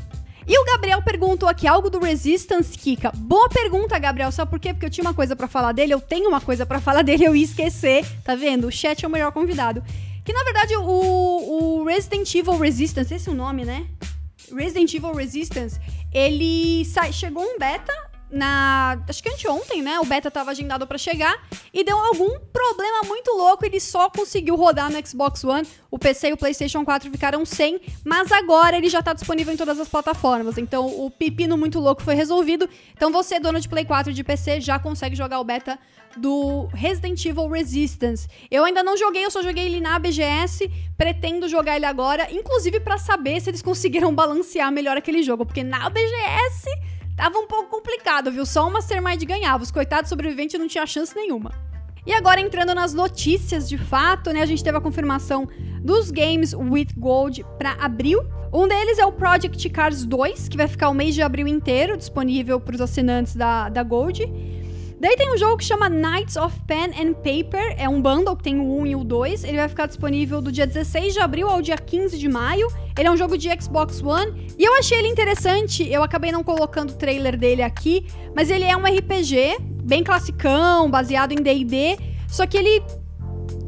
E 0.47 0.59
o 0.59 0.65
Gabriel 0.67 1.01
perguntou 1.01 1.49
aqui 1.49 1.67
algo 1.67 1.89
do 1.89 1.99
Resistance, 1.99 2.77
Kika. 2.77 3.11
Boa 3.17 3.49
pergunta, 3.49 3.99
Gabriel. 3.99 4.31
Sabe 4.31 4.51
por 4.51 4.61
quê? 4.61 4.75
Porque 4.75 4.85
eu 4.85 4.91
tinha 4.91 5.07
uma 5.07 5.15
coisa 5.15 5.35
para 5.35 5.49
falar 5.49 5.73
dele, 5.73 5.95
eu 5.95 6.03
tenho 6.03 6.29
uma 6.29 6.43
coisa 6.43 6.67
para 6.67 6.81
falar 6.81 7.01
dele, 7.01 7.25
eu 7.25 7.35
ia 7.35 7.43
esquecer. 7.43 8.05
Tá 8.23 8.35
vendo? 8.35 8.67
O 8.67 8.71
chat 8.71 9.03
é 9.07 9.09
o 9.09 9.11
melhor 9.11 9.33
convidado. 9.33 9.83
Que 10.23 10.35
na 10.35 10.45
verdade 10.45 10.77
o, 10.77 10.83
o 10.83 11.85
Resident 11.85 12.35
Evil 12.35 12.59
Resistance, 12.59 13.15
esse 13.15 13.27
é 13.27 13.33
o 13.33 13.35
nome, 13.35 13.65
né? 13.65 13.87
Resident 14.55 14.93
Evil 14.93 15.15
Resistance, 15.15 15.81
ele 16.13 16.85
chegou 17.11 17.43
um 17.43 17.59
beta 17.59 18.10
na. 18.31 18.99
Acho 19.09 19.23
que 19.23 19.29
anteontem, 19.29 19.82
né? 19.82 19.99
O 20.00 20.05
beta 20.05 20.31
tava 20.31 20.50
agendado 20.50 20.87
para 20.87 20.99
chegar 20.99 21.37
e 21.73 21.85
deu 21.85 21.99
algum 21.99 22.38
problema 22.53 23.03
muito 23.06 23.31
louco. 23.32 23.65
Ele 23.65 23.81
só 23.81 24.09
conseguiu 24.09 24.56
rodar 24.56 24.91
no 24.91 25.06
Xbox 25.06 25.44
One. 25.44 25.67
O 25.91 25.99
PC 25.99 26.29
e 26.29 26.32
o 26.32 26.37
PlayStation 26.37 26.85
4 26.85 27.11
ficaram 27.11 27.44
sem, 27.44 27.81
mas 28.05 28.31
agora 28.31 28.77
ele 28.77 28.88
já 28.88 29.03
tá 29.03 29.12
disponível 29.12 29.53
em 29.53 29.56
todas 29.56 29.79
as 29.81 29.88
plataformas. 29.88 30.56
Então 30.59 30.87
o 30.87 31.11
pepino 31.11 31.56
muito 31.56 31.81
louco 31.81 32.03
foi 32.03 32.15
resolvido. 32.15 32.69
Então 32.97 33.11
você, 33.11 33.41
dono 33.41 33.61
de 33.61 33.69
Play 33.69 33.85
4 33.85 34.12
e 34.12 34.15
de 34.15 34.23
PC, 34.23 34.61
já 34.61 34.79
consegue 34.79 35.17
jogar 35.17 35.41
o 35.41 35.44
beta 35.44 35.79
do 36.17 36.69
Resident 36.73 37.25
Evil 37.25 37.49
Resistance. 37.49 38.29
Eu 38.50 38.65
ainda 38.65 38.83
não 38.83 38.97
joguei, 38.97 39.25
eu 39.25 39.31
só 39.31 39.43
joguei 39.43 39.67
ele 39.67 39.81
na 39.81 39.99
BGS, 39.99 40.71
pretendo 40.97 41.49
jogar 41.49 41.76
ele 41.76 41.87
agora, 41.87 42.29
inclusive 42.33 42.81
para 42.81 42.99
saber 42.99 43.41
se 43.41 43.50
eles 43.50 43.62
conseguiram 43.62 44.15
balancear 44.15 44.71
melhor 44.73 44.97
aquele 44.97 45.23
jogo, 45.23 45.47
porque 45.47 45.62
na 45.62 45.88
BGS 45.88 46.69
Tava 47.21 47.39
um 47.39 47.47
pouco 47.47 47.69
complicado, 47.69 48.33
viu? 48.33 48.47
Só 48.47 48.67
o 48.67 48.73
Mastermind 48.73 49.23
ganhava. 49.25 49.63
Os 49.63 49.71
coitados 49.71 50.09
sobreviventes 50.09 50.59
não 50.59 50.67
tinham 50.67 50.87
chance 50.87 51.15
nenhuma. 51.15 51.53
E 52.07 52.15
agora 52.15 52.41
entrando 52.41 52.75
nas 52.75 52.95
notícias 52.95 53.69
de 53.69 53.77
fato, 53.77 54.33
né? 54.33 54.41
A 54.41 54.47
gente 54.47 54.65
teve 54.65 54.79
a 54.79 54.81
confirmação 54.81 55.47
dos 55.85 56.11
games 56.11 56.55
with 56.55 56.89
Gold 56.97 57.45
para 57.59 57.73
abril. 57.73 58.23
Um 58.51 58.67
deles 58.67 58.99
é 58.99 59.05
o 59.05 59.13
Project 59.13 59.69
Cars 59.69 60.07
2, 60.07 60.49
que 60.49 60.57
vai 60.57 60.67
ficar 60.67 60.89
o 60.89 60.95
mês 60.95 61.15
de 61.15 61.21
abril 61.21 61.47
inteiro 61.47 61.95
disponível 61.95 62.59
para 62.59 62.75
os 62.75 62.81
assinantes 62.81 63.37
da, 63.37 63.69
da 63.69 63.83
Gold. 63.83 64.25
Daí 65.00 65.17
tem 65.17 65.32
um 65.32 65.38
jogo 65.38 65.56
que 65.56 65.64
chama 65.64 65.88
Knights 65.88 66.37
of 66.37 66.55
Pen 66.67 66.91
and 66.91 67.14
Paper, 67.14 67.75
é 67.79 67.88
um 67.88 68.02
bundle 68.02 68.37
que 68.37 68.43
tem 68.43 68.61
o 68.61 68.81
1 68.81 68.87
e 68.87 68.97
o 68.97 69.02
2. 69.02 69.44
Ele 69.44 69.56
vai 69.56 69.67
ficar 69.67 69.87
disponível 69.87 70.43
do 70.43 70.52
dia 70.52 70.67
16 70.67 71.14
de 71.14 71.20
abril 71.20 71.49
ao 71.49 71.62
dia 71.62 71.79
15 71.79 72.19
de 72.19 72.29
maio. 72.29 72.69
Ele 72.99 73.08
é 73.08 73.11
um 73.11 73.17
jogo 73.17 73.38
de 73.38 73.49
Xbox 73.58 74.02
One 74.02 74.49
e 74.58 74.62
eu 74.62 74.75
achei 74.75 74.99
ele 74.99 75.08
interessante. 75.08 75.91
Eu 75.91 76.02
acabei 76.02 76.31
não 76.31 76.44
colocando 76.44 76.91
o 76.91 76.97
trailer 76.97 77.38
dele 77.38 77.62
aqui, 77.62 78.06
mas 78.37 78.50
ele 78.50 78.67
é 78.67 78.76
um 78.76 78.85
RPG 78.85 79.56
bem 79.82 80.05
classicão, 80.05 80.91
baseado 80.91 81.32
em 81.32 81.43
D&D, 81.43 81.99
só 82.29 82.47
que 82.47 82.58
ele 82.58 82.82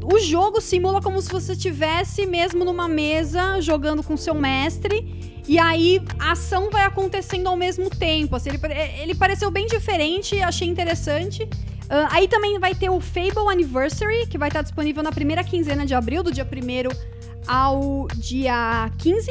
o 0.03 0.19
jogo 0.19 0.61
simula 0.61 1.01
como 1.01 1.19
se 1.19 1.31
você 1.31 1.53
estivesse 1.53 2.27
mesmo 2.27 2.63
numa 2.63 2.87
mesa 2.87 3.59
jogando 3.59 4.03
com 4.03 4.15
seu 4.15 4.35
mestre 4.35 5.32
e 5.47 5.59
aí 5.59 6.01
a 6.19 6.31
ação 6.31 6.69
vai 6.69 6.83
acontecendo 6.83 7.47
ao 7.47 7.55
mesmo 7.55 7.89
tempo. 7.89 8.35
Assim, 8.35 8.49
ele, 8.49 8.59
ele 9.01 9.15
pareceu 9.15 9.51
bem 9.51 9.67
diferente, 9.67 10.39
achei 10.41 10.67
interessante. 10.67 11.43
Uh, 11.43 12.07
aí 12.09 12.27
também 12.27 12.57
vai 12.59 12.73
ter 12.73 12.89
o 12.89 12.99
Fable 12.99 13.51
Anniversary, 13.51 14.25
que 14.27 14.37
vai 14.37 14.47
estar 14.47 14.61
disponível 14.61 15.03
na 15.03 15.11
primeira 15.11 15.43
quinzena 15.43 15.85
de 15.85 15.93
abril, 15.93 16.23
do 16.23 16.31
dia 16.31 16.45
1 16.45 17.13
ao 17.45 18.07
dia 18.15 18.89
15. 18.97 19.29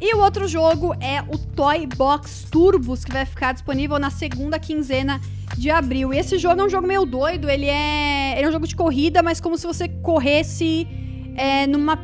E 0.00 0.14
o 0.14 0.18
outro 0.18 0.46
jogo 0.46 0.94
é 1.00 1.22
o 1.22 1.38
Toy 1.38 1.86
Box 1.86 2.46
Turbos, 2.50 3.04
que 3.04 3.12
vai 3.12 3.24
ficar 3.24 3.52
disponível 3.52 3.98
na 3.98 4.10
segunda 4.10 4.58
quinzena 4.58 5.20
de 5.56 5.70
abril. 5.70 6.12
E 6.12 6.18
esse 6.18 6.36
jogo 6.36 6.60
é 6.60 6.64
um 6.64 6.68
jogo 6.68 6.86
meio 6.86 7.06
doido, 7.06 7.48
ele 7.48 7.66
é, 7.66 8.34
ele 8.36 8.44
é 8.44 8.48
um 8.48 8.52
jogo 8.52 8.66
de 8.66 8.76
corrida, 8.76 9.22
mas 9.22 9.40
como 9.40 9.56
se 9.56 9.66
você 9.66 9.88
corresse 9.88 10.86
é, 11.36 11.66
numa 11.66 11.96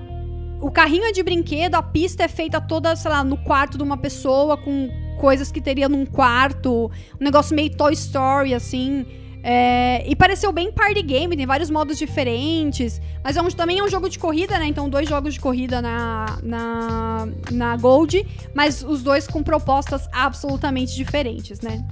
o 0.60 0.70
carrinho 0.70 1.04
é 1.04 1.12
de 1.12 1.22
brinquedo, 1.22 1.74
a 1.74 1.82
pista 1.82 2.24
é 2.24 2.28
feita 2.28 2.60
toda, 2.60 2.94
sei 2.94 3.10
lá, 3.10 3.24
no 3.24 3.36
quarto 3.36 3.78
de 3.78 3.82
uma 3.82 3.96
pessoa, 3.96 4.56
com 4.56 4.88
coisas 5.18 5.50
que 5.50 5.60
teria 5.60 5.88
num 5.88 6.04
quarto, 6.04 6.90
um 7.20 7.24
negócio 7.24 7.54
meio 7.56 7.74
Toy 7.74 7.92
Story, 7.94 8.54
assim. 8.54 9.06
É, 9.42 10.04
e 10.06 10.14
pareceu 10.14 10.52
bem 10.52 10.70
party 10.70 11.02
game, 11.02 11.34
tem 11.34 11.46
vários 11.46 11.70
modos 11.70 11.96
diferentes. 11.98 13.00
Mas 13.24 13.36
é 13.36 13.42
um, 13.42 13.48
também 13.48 13.78
é 13.78 13.82
um 13.82 13.88
jogo 13.88 14.08
de 14.08 14.18
corrida, 14.18 14.58
né? 14.58 14.66
Então, 14.66 14.88
dois 14.88 15.08
jogos 15.08 15.34
de 15.34 15.40
corrida 15.40 15.80
na, 15.80 16.38
na, 16.42 17.28
na 17.50 17.76
Gold, 17.76 18.26
mas 18.54 18.82
os 18.82 19.02
dois 19.02 19.26
com 19.26 19.42
propostas 19.42 20.08
absolutamente 20.12 20.94
diferentes, 20.94 21.60
né? 21.60 21.82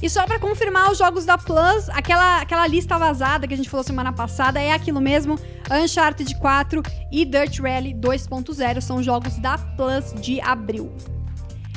E 0.00 0.08
só 0.08 0.24
para 0.26 0.38
confirmar 0.38 0.90
os 0.90 0.98
jogos 0.98 1.24
da 1.24 1.36
Plus, 1.36 1.88
aquela, 1.90 2.40
aquela 2.40 2.66
lista 2.66 2.96
vazada 2.96 3.48
que 3.48 3.54
a 3.54 3.56
gente 3.56 3.68
falou 3.68 3.82
semana 3.82 4.12
passada 4.12 4.60
é 4.60 4.72
aquilo 4.72 5.00
mesmo: 5.00 5.38
Uncharted 5.70 6.38
4 6.38 6.82
e 7.10 7.24
Dirt 7.24 7.58
Rally 7.58 7.94
2.0 7.94 8.80
são 8.80 9.02
jogos 9.02 9.36
da 9.38 9.58
Plus 9.58 10.14
de 10.20 10.40
abril. 10.40 10.92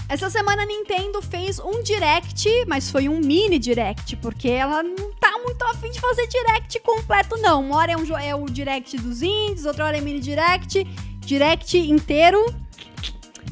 Essa 0.08 0.30
semana 0.30 0.64
a 0.64 0.66
Nintendo 0.66 1.22
fez 1.22 1.58
um 1.58 1.82
direct, 1.82 2.46
mas 2.68 2.92
foi 2.92 3.08
um 3.08 3.20
mini 3.20 3.58
direct, 3.58 4.18
porque 4.18 4.50
ela 4.50 4.84
não 4.84 5.10
tá 5.14 5.32
muito 5.42 5.64
afim 5.64 5.90
de 5.90 6.02
fazer 6.02 6.28
direct 6.28 6.82
completo, 6.82 7.38
não. 7.38 7.62
Uma 7.66 7.78
hora 7.78 7.94
é, 7.94 7.98
um, 7.98 8.18
é 8.18 8.36
o 8.36 8.46
direct 8.46 8.98
dos 8.98 9.22
indies, 9.22 9.66
outra 9.66 9.86
hora 9.86 9.98
é 9.98 10.02
mini 10.02 10.20
direct. 10.20 10.84
Direct 11.22 11.78
inteiro, 11.78 12.44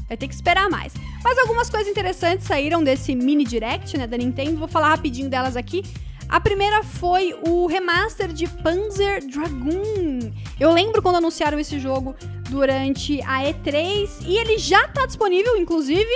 vai 0.07 0.17
ter 0.17 0.27
que 0.27 0.33
esperar 0.33 0.69
mais. 0.69 0.93
Mas 1.23 1.37
algumas 1.37 1.69
coisas 1.69 1.87
interessantes 1.87 2.47
saíram 2.47 2.83
desse 2.83 3.15
mini 3.15 3.43
direct, 3.43 3.97
né, 3.97 4.07
da 4.07 4.17
Nintendo. 4.17 4.57
Vou 4.57 4.67
falar 4.67 4.89
rapidinho 4.89 5.29
delas 5.29 5.55
aqui. 5.55 5.83
A 6.29 6.39
primeira 6.39 6.83
foi 6.83 7.35
o 7.47 7.65
remaster 7.65 8.31
de 8.31 8.47
Panzer 8.47 9.25
Dragoon. 9.25 10.31
Eu 10.59 10.71
lembro 10.71 11.01
quando 11.01 11.15
anunciaram 11.15 11.59
esse 11.59 11.79
jogo 11.79 12.15
durante 12.49 13.19
a 13.21 13.41
E3 13.41 14.09
e 14.27 14.37
ele 14.37 14.59
já 14.59 14.87
tá 14.89 15.07
disponível, 15.07 15.57
inclusive, 15.57 16.07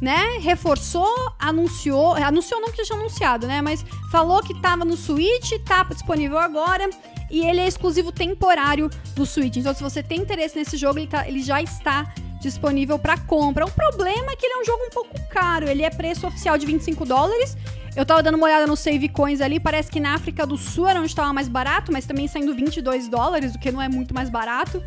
né? 0.00 0.38
Reforçou, 0.40 1.32
anunciou, 1.36 2.14
anunciou 2.14 2.60
não 2.60 2.70
que 2.70 2.82
tinha 2.84 2.96
anunciado, 2.96 3.48
né? 3.48 3.60
Mas 3.60 3.84
falou 4.12 4.40
que 4.40 4.54
tava 4.60 4.84
no 4.84 4.96
Switch, 4.96 5.52
tá 5.64 5.82
disponível 5.82 6.38
agora 6.38 6.88
e 7.28 7.44
ele 7.44 7.60
é 7.60 7.66
exclusivo 7.66 8.12
temporário 8.12 8.88
do 9.16 9.26
Switch. 9.26 9.56
Então, 9.56 9.74
se 9.74 9.82
você 9.82 10.00
tem 10.00 10.20
interesse 10.20 10.56
nesse 10.56 10.76
jogo, 10.76 10.98
ele, 10.98 11.08
tá, 11.08 11.26
ele 11.28 11.42
já 11.42 11.60
está 11.60 12.12
disponível 12.40 12.98
para 12.98 13.18
compra. 13.18 13.64
O 13.64 13.70
problema 13.70 14.32
é 14.32 14.36
que 14.36 14.46
ele 14.46 14.54
é 14.54 14.58
um 14.60 14.64
jogo 14.64 14.84
um 14.84 14.90
pouco 14.90 15.20
caro. 15.28 15.68
Ele 15.68 15.82
é 15.82 15.90
preço 15.90 16.26
oficial 16.26 16.56
de 16.58 16.66
25 16.66 17.04
dólares. 17.04 17.56
Eu 17.94 18.06
tava 18.06 18.22
dando 18.22 18.36
uma 18.36 18.46
olhada 18.46 18.66
no 18.66 18.76
Save 18.76 19.08
Coins 19.08 19.40
ali, 19.40 19.58
parece 19.58 19.90
que 19.90 19.98
na 19.98 20.14
África 20.14 20.46
do 20.46 20.56
Sul 20.56 20.86
era 20.86 20.98
onde 20.98 21.08
estava 21.08 21.32
mais 21.32 21.48
barato, 21.48 21.92
mas 21.92 22.06
também 22.06 22.28
saindo 22.28 22.54
22 22.54 23.08
dólares, 23.08 23.54
o 23.54 23.58
que 23.58 23.70
não 23.72 23.82
é 23.82 23.88
muito 23.88 24.14
mais 24.14 24.30
barato. 24.30 24.82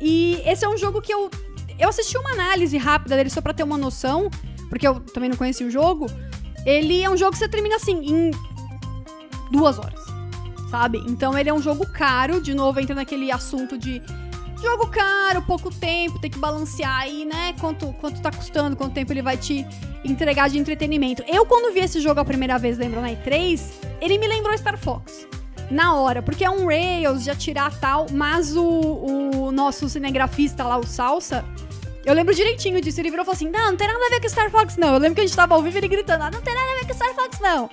E 0.00 0.42
esse 0.44 0.64
é 0.64 0.68
um 0.68 0.76
jogo 0.76 1.00
que 1.00 1.12
eu 1.12 1.30
eu 1.78 1.90
assisti 1.90 2.16
uma 2.16 2.32
análise 2.32 2.76
rápida 2.78 3.16
dele 3.16 3.28
só 3.28 3.40
para 3.42 3.52
ter 3.52 3.62
uma 3.62 3.76
noção, 3.76 4.30
porque 4.70 4.86
eu 4.88 5.00
também 5.00 5.28
não 5.28 5.36
conheci 5.36 5.62
o 5.62 5.70
jogo. 5.70 6.06
Ele 6.64 7.02
é 7.02 7.10
um 7.10 7.16
jogo 7.16 7.32
que 7.32 7.38
você 7.38 7.48
termina 7.48 7.76
assim 7.76 7.98
em 8.02 8.30
duas 9.52 9.78
horas, 9.78 10.00
sabe? 10.70 11.02
Então 11.06 11.36
ele 11.38 11.50
é 11.50 11.54
um 11.54 11.60
jogo 11.60 11.86
caro, 11.86 12.40
de 12.40 12.54
novo 12.54 12.80
entra 12.80 12.94
naquele 12.94 13.30
assunto 13.30 13.76
de 13.76 14.02
jogo 14.60 14.86
caro, 14.88 15.42
pouco 15.42 15.70
tempo, 15.70 16.18
tem 16.18 16.30
que 16.30 16.38
balancear 16.38 17.00
aí, 17.00 17.24
né? 17.24 17.54
Quanto, 17.60 17.92
quanto 17.94 18.20
tá 18.20 18.30
custando, 18.30 18.76
quanto 18.76 18.92
tempo 18.92 19.12
ele 19.12 19.22
vai 19.22 19.36
te 19.36 19.66
entregar 20.04 20.48
de 20.48 20.58
entretenimento. 20.58 21.22
Eu, 21.26 21.44
quando 21.46 21.72
vi 21.72 21.80
esse 21.80 22.00
jogo 22.00 22.20
a 22.20 22.24
primeira 22.24 22.58
vez, 22.58 22.78
lembro 22.78 23.00
na 23.00 23.10
E3, 23.10 23.72
ele 24.00 24.18
me 24.18 24.26
lembrou 24.26 24.56
Star 24.56 24.78
Fox. 24.78 25.26
Na 25.70 25.96
hora, 25.96 26.22
porque 26.22 26.44
é 26.44 26.50
um 26.50 26.66
Rails 26.66 27.24
de 27.24 27.30
atirar 27.30 27.76
tal, 27.80 28.06
mas 28.12 28.56
o, 28.56 28.62
o 28.62 29.52
nosso 29.52 29.88
cinegrafista 29.88 30.62
lá, 30.62 30.78
o 30.78 30.86
Salsa, 30.86 31.44
eu 32.04 32.14
lembro 32.14 32.32
direitinho 32.32 32.80
disso. 32.80 33.00
Ele 33.00 33.10
virou 33.10 33.24
e 33.24 33.26
falou 33.26 33.34
assim: 33.34 33.50
Não, 33.50 33.70
não 33.70 33.76
tem 33.76 33.88
nada 33.88 34.06
a 34.06 34.08
ver 34.08 34.20
com 34.20 34.28
Star 34.28 34.48
Fox, 34.48 34.76
não. 34.76 34.94
Eu 34.94 35.00
lembro 35.00 35.16
que 35.16 35.22
a 35.22 35.26
gente 35.26 35.34
tava 35.34 35.56
ao 35.56 35.62
vivo 35.62 35.76
ele 35.76 35.88
gritando: 35.88 36.22
ah, 36.22 36.30
Não 36.30 36.40
tem 36.40 36.54
nada 36.54 36.70
a 36.70 36.74
ver 36.76 36.86
com 36.86 36.94
Star 36.94 37.14
Fox, 37.14 37.40
não. 37.40 37.68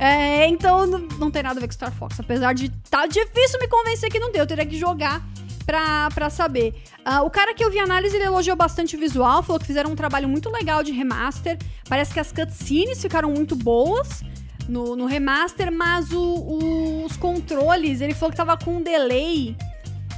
É, 0.00 0.48
então, 0.48 0.86
não, 0.86 0.98
não, 0.98 1.30
tem 1.30 1.42
nada 1.42 1.58
a 1.58 1.60
ver 1.60 1.66
com 1.66 1.74
Star 1.74 1.92
Fox. 1.92 2.18
Apesar 2.18 2.54
de 2.54 2.70
tá 2.90 3.06
difícil 3.06 3.60
me 3.60 3.68
convencer 3.68 4.10
que 4.10 4.18
não 4.18 4.32
deu. 4.32 4.42
Eu 4.42 4.46
teria 4.46 4.64
que 4.64 4.78
jogar 4.78 5.22
pra, 5.64 6.08
pra 6.14 6.30
saber. 6.30 6.74
Uh, 7.00 7.24
o 7.24 7.30
cara 7.30 7.54
que 7.54 7.64
eu 7.64 7.70
vi 7.70 7.78
análise, 7.78 8.14
ele 8.16 8.24
elogiou 8.24 8.56
bastante 8.56 8.96
o 8.96 8.98
visual, 8.98 9.42
falou 9.42 9.58
que 9.58 9.66
fizeram 9.66 9.90
um 9.90 9.96
trabalho 9.96 10.28
muito 10.28 10.50
legal 10.50 10.82
de 10.82 10.92
remaster. 10.92 11.58
Parece 11.88 12.12
que 12.12 12.20
as 12.20 12.32
cutscenes 12.32 13.00
ficaram 13.00 13.30
muito 13.30 13.56
boas 13.56 14.22
no, 14.68 14.96
no 14.96 15.06
remaster, 15.06 15.70
mas 15.70 16.12
o, 16.12 16.20
o, 16.20 17.04
os 17.04 17.16
controles, 17.16 18.00
ele 18.00 18.14
falou 18.14 18.30
que 18.30 18.36
tava 18.36 18.56
com 18.56 18.76
um 18.76 18.82
delay. 18.82 19.56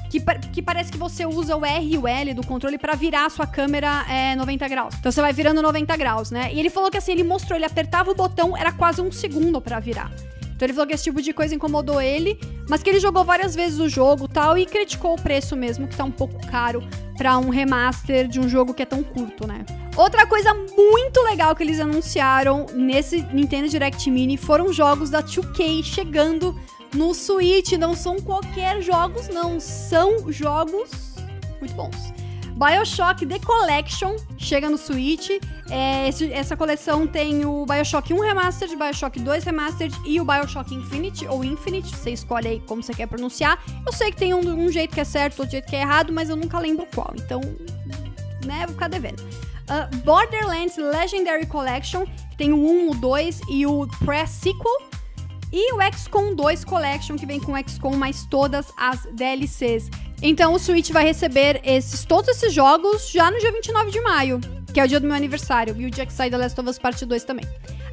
Que, 0.08 0.20
que, 0.52 0.62
parece 0.62 0.92
que 0.92 0.96
você 0.96 1.26
usa 1.26 1.56
o 1.56 1.66
R 1.66 1.94
e 1.94 1.98
o 1.98 2.06
L 2.06 2.32
do 2.32 2.46
controle 2.46 2.78
para 2.78 2.94
virar 2.94 3.26
a 3.26 3.30
sua 3.30 3.46
câmera 3.46 4.06
é, 4.08 4.36
90 4.36 4.68
graus. 4.68 4.94
Então 4.98 5.10
você 5.10 5.20
vai 5.20 5.32
virando 5.32 5.60
90 5.60 5.96
graus, 5.96 6.30
né? 6.30 6.54
E 6.54 6.60
ele 6.60 6.70
falou 6.70 6.90
que 6.90 6.96
assim, 6.96 7.12
ele 7.12 7.24
mostrou, 7.24 7.56
ele 7.56 7.66
apertava 7.66 8.12
o 8.12 8.14
botão, 8.14 8.56
era 8.56 8.70
quase 8.70 9.00
um 9.00 9.10
segundo 9.10 9.60
para 9.60 9.80
virar. 9.80 10.10
Então 10.56 10.64
ele 10.64 10.72
falou 10.72 10.88
que 10.88 10.94
esse 10.94 11.04
tipo 11.04 11.20
de 11.20 11.34
coisa 11.34 11.54
incomodou 11.54 12.00
ele, 12.00 12.40
mas 12.66 12.82
que 12.82 12.88
ele 12.88 12.98
jogou 12.98 13.22
várias 13.24 13.54
vezes 13.54 13.78
o 13.78 13.90
jogo 13.90 14.26
tal 14.26 14.56
e 14.56 14.64
criticou 14.64 15.12
o 15.12 15.20
preço 15.20 15.54
mesmo, 15.54 15.86
que 15.86 15.94
tá 15.94 16.02
um 16.02 16.10
pouco 16.10 16.34
caro 16.46 16.82
para 17.14 17.36
um 17.36 17.50
remaster 17.50 18.26
de 18.26 18.40
um 18.40 18.48
jogo 18.48 18.72
que 18.72 18.82
é 18.82 18.86
tão 18.86 19.02
curto, 19.02 19.46
né? 19.46 19.66
Outra 19.94 20.26
coisa 20.26 20.54
muito 20.54 21.20
legal 21.22 21.54
que 21.54 21.62
eles 21.62 21.78
anunciaram 21.78 22.64
nesse 22.74 23.22
Nintendo 23.34 23.68
Direct 23.68 24.10
Mini 24.10 24.38
foram 24.38 24.72
jogos 24.72 25.10
da 25.10 25.22
2K 25.22 25.84
chegando 25.84 26.58
no 26.94 27.12
Switch. 27.12 27.72
Não 27.72 27.94
são 27.94 28.16
qualquer 28.16 28.80
jogos, 28.80 29.28
não, 29.28 29.60
são 29.60 30.32
jogos 30.32 31.16
muito 31.60 31.74
bons. 31.74 32.12
Bioshock 32.56 33.26
The 33.26 33.38
Collection 33.38 34.16
chega 34.38 34.70
no 34.70 34.78
Switch. 34.78 35.28
É, 35.68 36.08
esse, 36.08 36.32
essa 36.32 36.56
coleção 36.56 37.06
tem 37.06 37.44
o 37.44 37.66
Bioshock 37.66 38.14
1 38.14 38.18
Remastered, 38.18 38.74
Bioshock 38.74 39.20
2 39.20 39.44
Remastered 39.44 39.94
e 40.06 40.18
o 40.18 40.24
Bioshock 40.24 40.74
Infinite, 40.74 41.26
ou 41.26 41.44
Infinite, 41.44 41.94
você 41.94 42.12
escolhe 42.12 42.48
aí 42.48 42.62
como 42.66 42.82
você 42.82 42.94
quer 42.94 43.06
pronunciar. 43.06 43.62
Eu 43.84 43.92
sei 43.92 44.10
que 44.10 44.16
tem 44.16 44.32
um, 44.32 44.40
um 44.40 44.72
jeito 44.72 44.94
que 44.94 45.00
é 45.00 45.04
certo, 45.04 45.40
outro 45.40 45.52
jeito 45.52 45.68
que 45.68 45.76
é 45.76 45.82
errado, 45.82 46.14
mas 46.14 46.30
eu 46.30 46.36
nunca 46.36 46.58
lembro 46.58 46.86
qual, 46.94 47.12
então, 47.14 47.40
né, 48.46 48.64
vou 48.64 48.72
ficar 48.72 48.88
devendo. 48.88 49.20
Uh, 49.20 49.94
Borderlands 49.98 50.78
Legendary 50.78 51.44
Collection, 51.44 52.06
que 52.30 52.36
tem 52.38 52.54
o 52.54 52.56
1, 52.56 52.90
o 52.90 52.94
2 52.94 53.40
e 53.50 53.66
o 53.66 53.86
Pre-Sequel. 54.02 54.96
E 55.52 55.72
o 55.72 55.78
XCOM 55.92 56.34
2 56.34 56.64
Collection, 56.64 57.16
que 57.16 57.24
vem 57.24 57.38
com 57.38 57.52
o 57.52 57.68
XCOM 57.68 57.96
mais 57.96 58.26
todas 58.26 58.72
as 58.76 59.06
DLCs. 59.12 59.88
Então 60.22 60.54
o 60.54 60.58
Switch 60.58 60.90
vai 60.90 61.04
receber 61.04 61.60
esses 61.64 62.04
todos 62.04 62.28
esses 62.28 62.52
jogos 62.52 63.10
já 63.10 63.30
no 63.30 63.38
dia 63.38 63.52
29 63.52 63.90
de 63.90 64.00
maio, 64.00 64.40
que 64.72 64.80
é 64.80 64.84
o 64.84 64.88
dia 64.88 64.98
do 64.98 65.06
meu 65.06 65.16
aniversário, 65.16 65.74
e 65.78 65.86
o 65.86 65.90
dia 65.90 66.06
que 66.06 66.12
sai 66.12 66.30
da 66.30 66.38
Last 66.38 66.58
of 66.60 66.68
Us 66.68 66.78
Parte 66.78 67.04
2 67.04 67.24
também. 67.24 67.46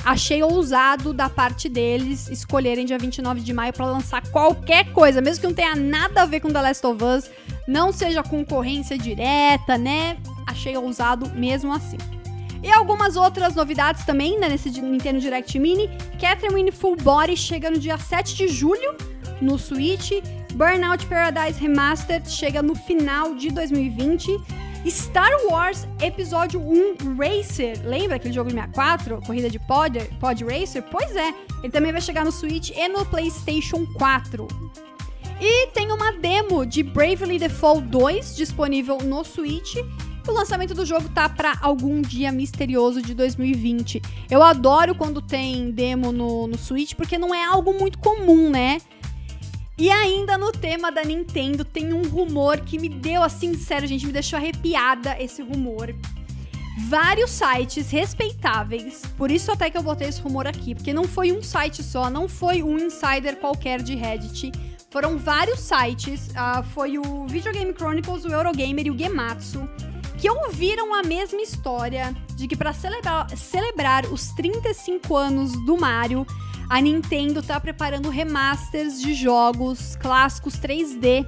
Achei 0.06 0.44
ousado 0.44 1.14
da 1.14 1.30
parte 1.30 1.70
deles 1.70 2.28
escolherem 2.28 2.86
dia 2.86 2.98
29 2.98 3.40
de 3.40 3.54
maio 3.54 3.72
para 3.72 3.86
lançar 3.86 4.22
qualquer 4.30 4.92
coisa, 4.92 5.22
mesmo 5.22 5.42
que 5.42 5.48
não 5.48 5.54
tenha 5.54 5.76
nada 5.76 6.24
a 6.24 6.26
ver 6.26 6.42
com 6.42 6.52
The 6.52 6.62
Last 6.62 6.86
of 6.86 7.04
Us, 7.04 7.32
não 7.68 7.94
seja 7.94 8.22
concorrência 8.22 8.98
direta, 8.98 9.78
né? 9.78 10.18
Achei 10.46 10.76
ousado 10.76 11.30
mesmo 11.34 11.74
assim. 11.74 11.98
E 12.62 12.72
algumas 12.72 13.16
outras 13.16 13.56
novidades 13.56 14.06
também 14.06 14.40
né, 14.40 14.48
nesse 14.48 14.70
Nintendo 14.82 15.20
Direct 15.20 15.58
Mini. 15.60 15.90
Catherine 16.20 16.72
Full 16.72 16.96
Body 16.98 17.36
chega 17.36 17.70
no 17.70 17.78
dia 17.78 17.98
7 17.98 18.36
de 18.36 18.48
julho 18.48 18.96
no 19.42 19.58
Switch. 19.58 20.12
Burnout 20.56 21.06
Paradise 21.08 21.60
Remastered 21.60 22.30
chega 22.30 22.62
no 22.62 22.76
final 22.76 23.34
de 23.36 23.50
2020. 23.50 24.40
Star 24.88 25.32
Wars 25.50 25.88
Episódio 26.02 26.60
1 26.60 27.16
Racer, 27.18 27.82
lembra 27.86 28.18
aquele 28.18 28.34
jogo 28.34 28.50
de 28.50 28.56
64? 28.56 29.22
Corrida 29.26 29.50
de 29.50 29.58
pod, 29.58 30.00
pod 30.20 30.44
Racer? 30.44 30.84
Pois 30.84 31.16
é, 31.16 31.34
ele 31.64 31.72
também 31.72 31.92
vai 31.92 32.02
chegar 32.02 32.26
no 32.26 32.32
Switch 32.32 32.70
e 32.72 32.88
no 32.88 33.06
PlayStation 33.06 33.86
4. 33.98 34.48
E 35.42 35.68
tem 35.68 35.92
uma 35.92 36.12
demo 36.12 36.66
de 36.66 36.84
Bravely 36.84 37.40
Default 37.40 37.88
2 37.88 38.36
disponível 38.36 38.98
no 39.00 39.24
Switch. 39.24 39.76
O 40.28 40.32
lançamento 40.32 40.74
do 40.74 40.86
jogo 40.86 41.10
tá 41.10 41.28
para 41.28 41.58
algum 41.62 42.02
dia 42.02 42.32
misterioso 42.32 43.02
de 43.02 43.14
2020. 43.14 44.02
Eu 44.30 44.44
adoro 44.44 44.94
quando 44.94 45.22
tem 45.22 45.72
demo 45.72 46.12
no, 46.12 46.48
no 46.48 46.58
Switch, 46.58 46.94
porque 46.94 47.18
não 47.18 47.34
é 47.34 47.44
algo 47.44 47.74
muito 47.74 47.98
comum, 48.00 48.50
né? 48.50 48.78
E 49.78 49.90
ainda 49.90 50.38
no 50.38 50.52
tema 50.52 50.92
da 50.92 51.04
Nintendo 51.04 51.66
tem 51.66 51.94
um 51.94 52.08
rumor 52.08 52.60
que 52.62 52.78
me 52.78 52.88
deu 52.88 53.24
assim, 53.24 53.56
sério, 53.56 53.88
gente, 53.88 54.06
me 54.06 54.12
deixou 54.12 54.38
arrepiada 54.38 55.16
esse 55.20 55.42
rumor. 55.42 55.94
Vários 56.88 57.32
sites 57.32 57.90
respeitáveis, 57.90 59.02
por 59.18 59.32
isso 59.32 59.52
até 59.52 59.70
que 59.70 59.78
eu 59.78 59.84
botei 59.84 60.08
esse 60.08 60.22
rumor 60.22 60.48
aqui, 60.48 60.74
porque 60.74 60.94
não 60.94 61.04
foi 61.06 61.32
um 61.32 61.42
site 61.42 61.84
só, 61.84 62.10
não 62.10 62.28
foi 62.28 62.64
um 62.64 62.78
insider 62.78 63.38
qualquer 63.38 63.82
de 63.82 63.96
Reddit. 63.96 64.52
Foram 64.92 65.18
vários 65.18 65.60
sites, 65.60 66.30
uh, 66.30 66.64
foi 66.74 67.00
o 67.00 67.26
Video 67.28 67.52
Game 67.52 67.74
Chronicles, 67.74 68.26
o 68.26 68.30
Eurogamer 68.30 68.88
e 68.88 68.92
o 68.92 68.98
Gematsu, 68.98 69.68
que 70.20 70.30
ouviram 70.30 70.94
a 70.94 71.04
mesma 71.04 71.42
história 71.42 72.16
de 72.36 72.48
que 72.48 72.56
para 72.56 72.74
celebrar, 72.74 73.30
celebrar 73.36 74.06
os 74.06 74.28
35 74.30 75.16
anos 75.16 75.52
do 75.66 75.78
Mario, 75.78 76.26
a 76.70 76.82
Nintendo 76.82 77.42
tá 77.42 77.60
preparando 77.60 78.10
remasters 78.10 79.02
de 79.02 79.14
jogos 79.14 79.96
clássicos 79.98 80.56
3D. 80.56 81.26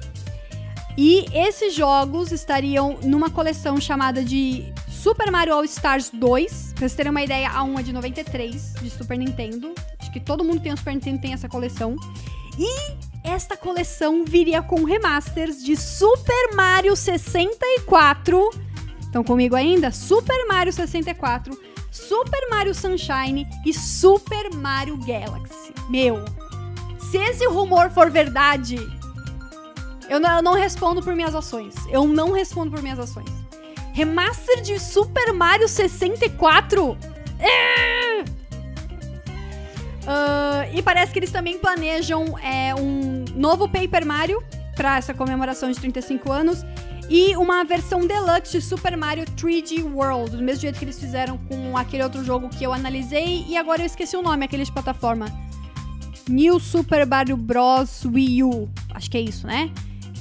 E 0.98 1.26
esses 1.34 1.74
jogos 1.74 2.32
estariam 2.32 2.98
numa 3.02 3.28
coleção 3.28 3.78
chamada 3.80 4.24
de 4.24 4.72
Super 4.88 5.30
Mario 5.30 5.54
All 5.54 5.64
Stars 5.64 6.10
2. 6.10 6.72
Pra 6.72 6.80
vocês 6.80 6.94
terem 6.94 7.10
uma 7.10 7.22
ideia, 7.22 7.50
a 7.50 7.62
1 7.62 7.78
é 7.78 7.82
de 7.82 7.92
93, 7.92 8.74
de 8.80 8.90
Super 8.90 9.18
Nintendo. 9.18 9.74
Acho 9.98 10.10
que 10.10 10.20
todo 10.20 10.42
mundo 10.42 10.56
que 10.56 10.64
tem 10.64 10.72
o 10.72 10.76
Super 10.76 10.94
Nintendo 10.94 11.20
tem 11.20 11.32
essa 11.32 11.48
coleção. 11.48 11.96
E 12.58 12.96
esta 13.22 13.56
coleção 13.56 14.24
viria 14.24 14.62
com 14.62 14.84
remasters 14.84 15.62
de 15.62 15.76
Super 15.76 16.54
Mario 16.54 16.96
64. 16.96 18.50
Estão 19.00 19.22
comigo 19.22 19.54
ainda? 19.54 19.90
Super 19.90 20.46
Mario 20.48 20.72
64 20.72 21.75
Super 21.96 22.48
Mario 22.50 22.74
Sunshine 22.74 23.48
e 23.64 23.72
Super 23.72 24.54
Mario 24.54 24.98
Galaxy. 24.98 25.72
Meu, 25.88 26.22
se 26.98 27.16
esse 27.16 27.46
rumor 27.46 27.90
for 27.90 28.10
verdade, 28.10 28.76
eu 30.08 30.20
não, 30.20 30.36
eu 30.36 30.42
não 30.42 30.52
respondo 30.52 31.02
por 31.02 31.16
minhas 31.16 31.34
ações. 31.34 31.74
Eu 31.88 32.06
não 32.06 32.32
respondo 32.32 32.70
por 32.70 32.82
minhas 32.82 32.98
ações. 32.98 33.30
Remaster 33.94 34.60
de 34.60 34.78
Super 34.78 35.32
Mario 35.32 35.66
64? 35.66 36.98
É! 37.38 38.20
Uh, 40.06 40.76
e 40.76 40.82
parece 40.82 41.12
que 41.12 41.18
eles 41.18 41.32
também 41.32 41.58
planejam 41.58 42.38
é, 42.38 42.74
um 42.74 43.24
novo 43.34 43.68
Paper 43.68 44.04
Mario 44.04 44.44
para 44.76 44.98
essa 44.98 45.14
comemoração 45.14 45.72
de 45.72 45.80
35 45.80 46.30
anos 46.30 46.62
e 47.08 47.36
uma 47.36 47.64
versão 47.64 48.06
deluxe 48.06 48.52
de 48.52 48.60
Super 48.60 48.96
Mario 48.96 49.24
3D 49.24 49.84
World, 49.84 50.36
do 50.36 50.42
mesmo 50.42 50.62
jeito 50.62 50.78
que 50.78 50.84
eles 50.84 50.98
fizeram 50.98 51.38
com 51.38 51.76
aquele 51.76 52.02
outro 52.02 52.24
jogo 52.24 52.48
que 52.48 52.64
eu 52.64 52.72
analisei 52.72 53.44
e 53.48 53.56
agora 53.56 53.82
eu 53.82 53.86
esqueci 53.86 54.16
o 54.16 54.22
nome, 54.22 54.44
aquele 54.44 54.64
de 54.64 54.72
plataforma. 54.72 55.26
New 56.28 56.58
Super 56.58 57.06
Mario 57.06 57.36
Bros. 57.36 58.04
Wii 58.04 58.42
U. 58.42 58.68
Acho 58.92 59.10
que 59.10 59.16
é 59.16 59.20
isso, 59.20 59.46
né? 59.46 59.70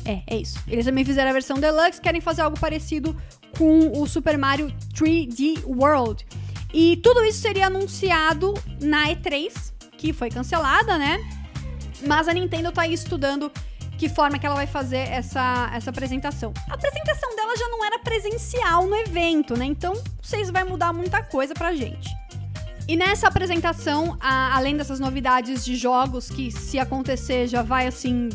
É, 0.05 0.21
é 0.27 0.37
isso. 0.37 0.59
Eles 0.67 0.85
também 0.85 1.03
fizeram 1.03 1.31
a 1.31 1.33
versão 1.33 1.57
Deluxe, 1.57 1.99
querem 1.99 2.21
fazer 2.21 2.43
algo 2.43 2.59
parecido 2.59 3.15
com 3.57 3.99
o 3.99 4.05
Super 4.05 4.37
Mario 4.37 4.71
3D 4.93 5.63
World. 5.65 6.25
E 6.71 6.97
tudo 6.97 7.23
isso 7.23 7.39
seria 7.39 7.67
anunciado 7.67 8.53
na 8.79 9.07
E3, 9.07 9.73
que 9.97 10.13
foi 10.13 10.29
cancelada, 10.29 10.97
né? 10.97 11.19
Mas 12.05 12.27
a 12.27 12.33
Nintendo 12.33 12.71
tá 12.71 12.83
aí 12.83 12.93
estudando 12.93 13.51
que 13.97 14.09
forma 14.09 14.37
que 14.37 14.45
ela 14.45 14.55
vai 14.55 14.67
fazer 14.67 15.07
essa, 15.09 15.71
essa 15.73 15.89
apresentação. 15.89 16.53
A 16.69 16.73
apresentação 16.73 17.35
dela 17.35 17.55
já 17.55 17.67
não 17.69 17.83
era 17.85 17.99
presencial 17.99 18.85
no 18.87 18.95
evento, 18.95 19.57
né? 19.57 19.65
Então, 19.65 19.93
vocês 20.21 20.49
vai 20.49 20.63
mudar 20.63 20.91
muita 20.93 21.23
coisa 21.23 21.53
pra 21.53 21.73
gente. 21.73 22.09
E 22.87 22.95
nessa 22.95 23.27
apresentação, 23.27 24.15
a, 24.19 24.55
além 24.55 24.77
dessas 24.77 24.99
novidades 24.99 25.65
de 25.65 25.75
jogos 25.75 26.29
que, 26.29 26.51
se 26.51 26.77
acontecer, 26.77 27.47
já 27.47 27.63
vai 27.63 27.87
assim 27.87 28.29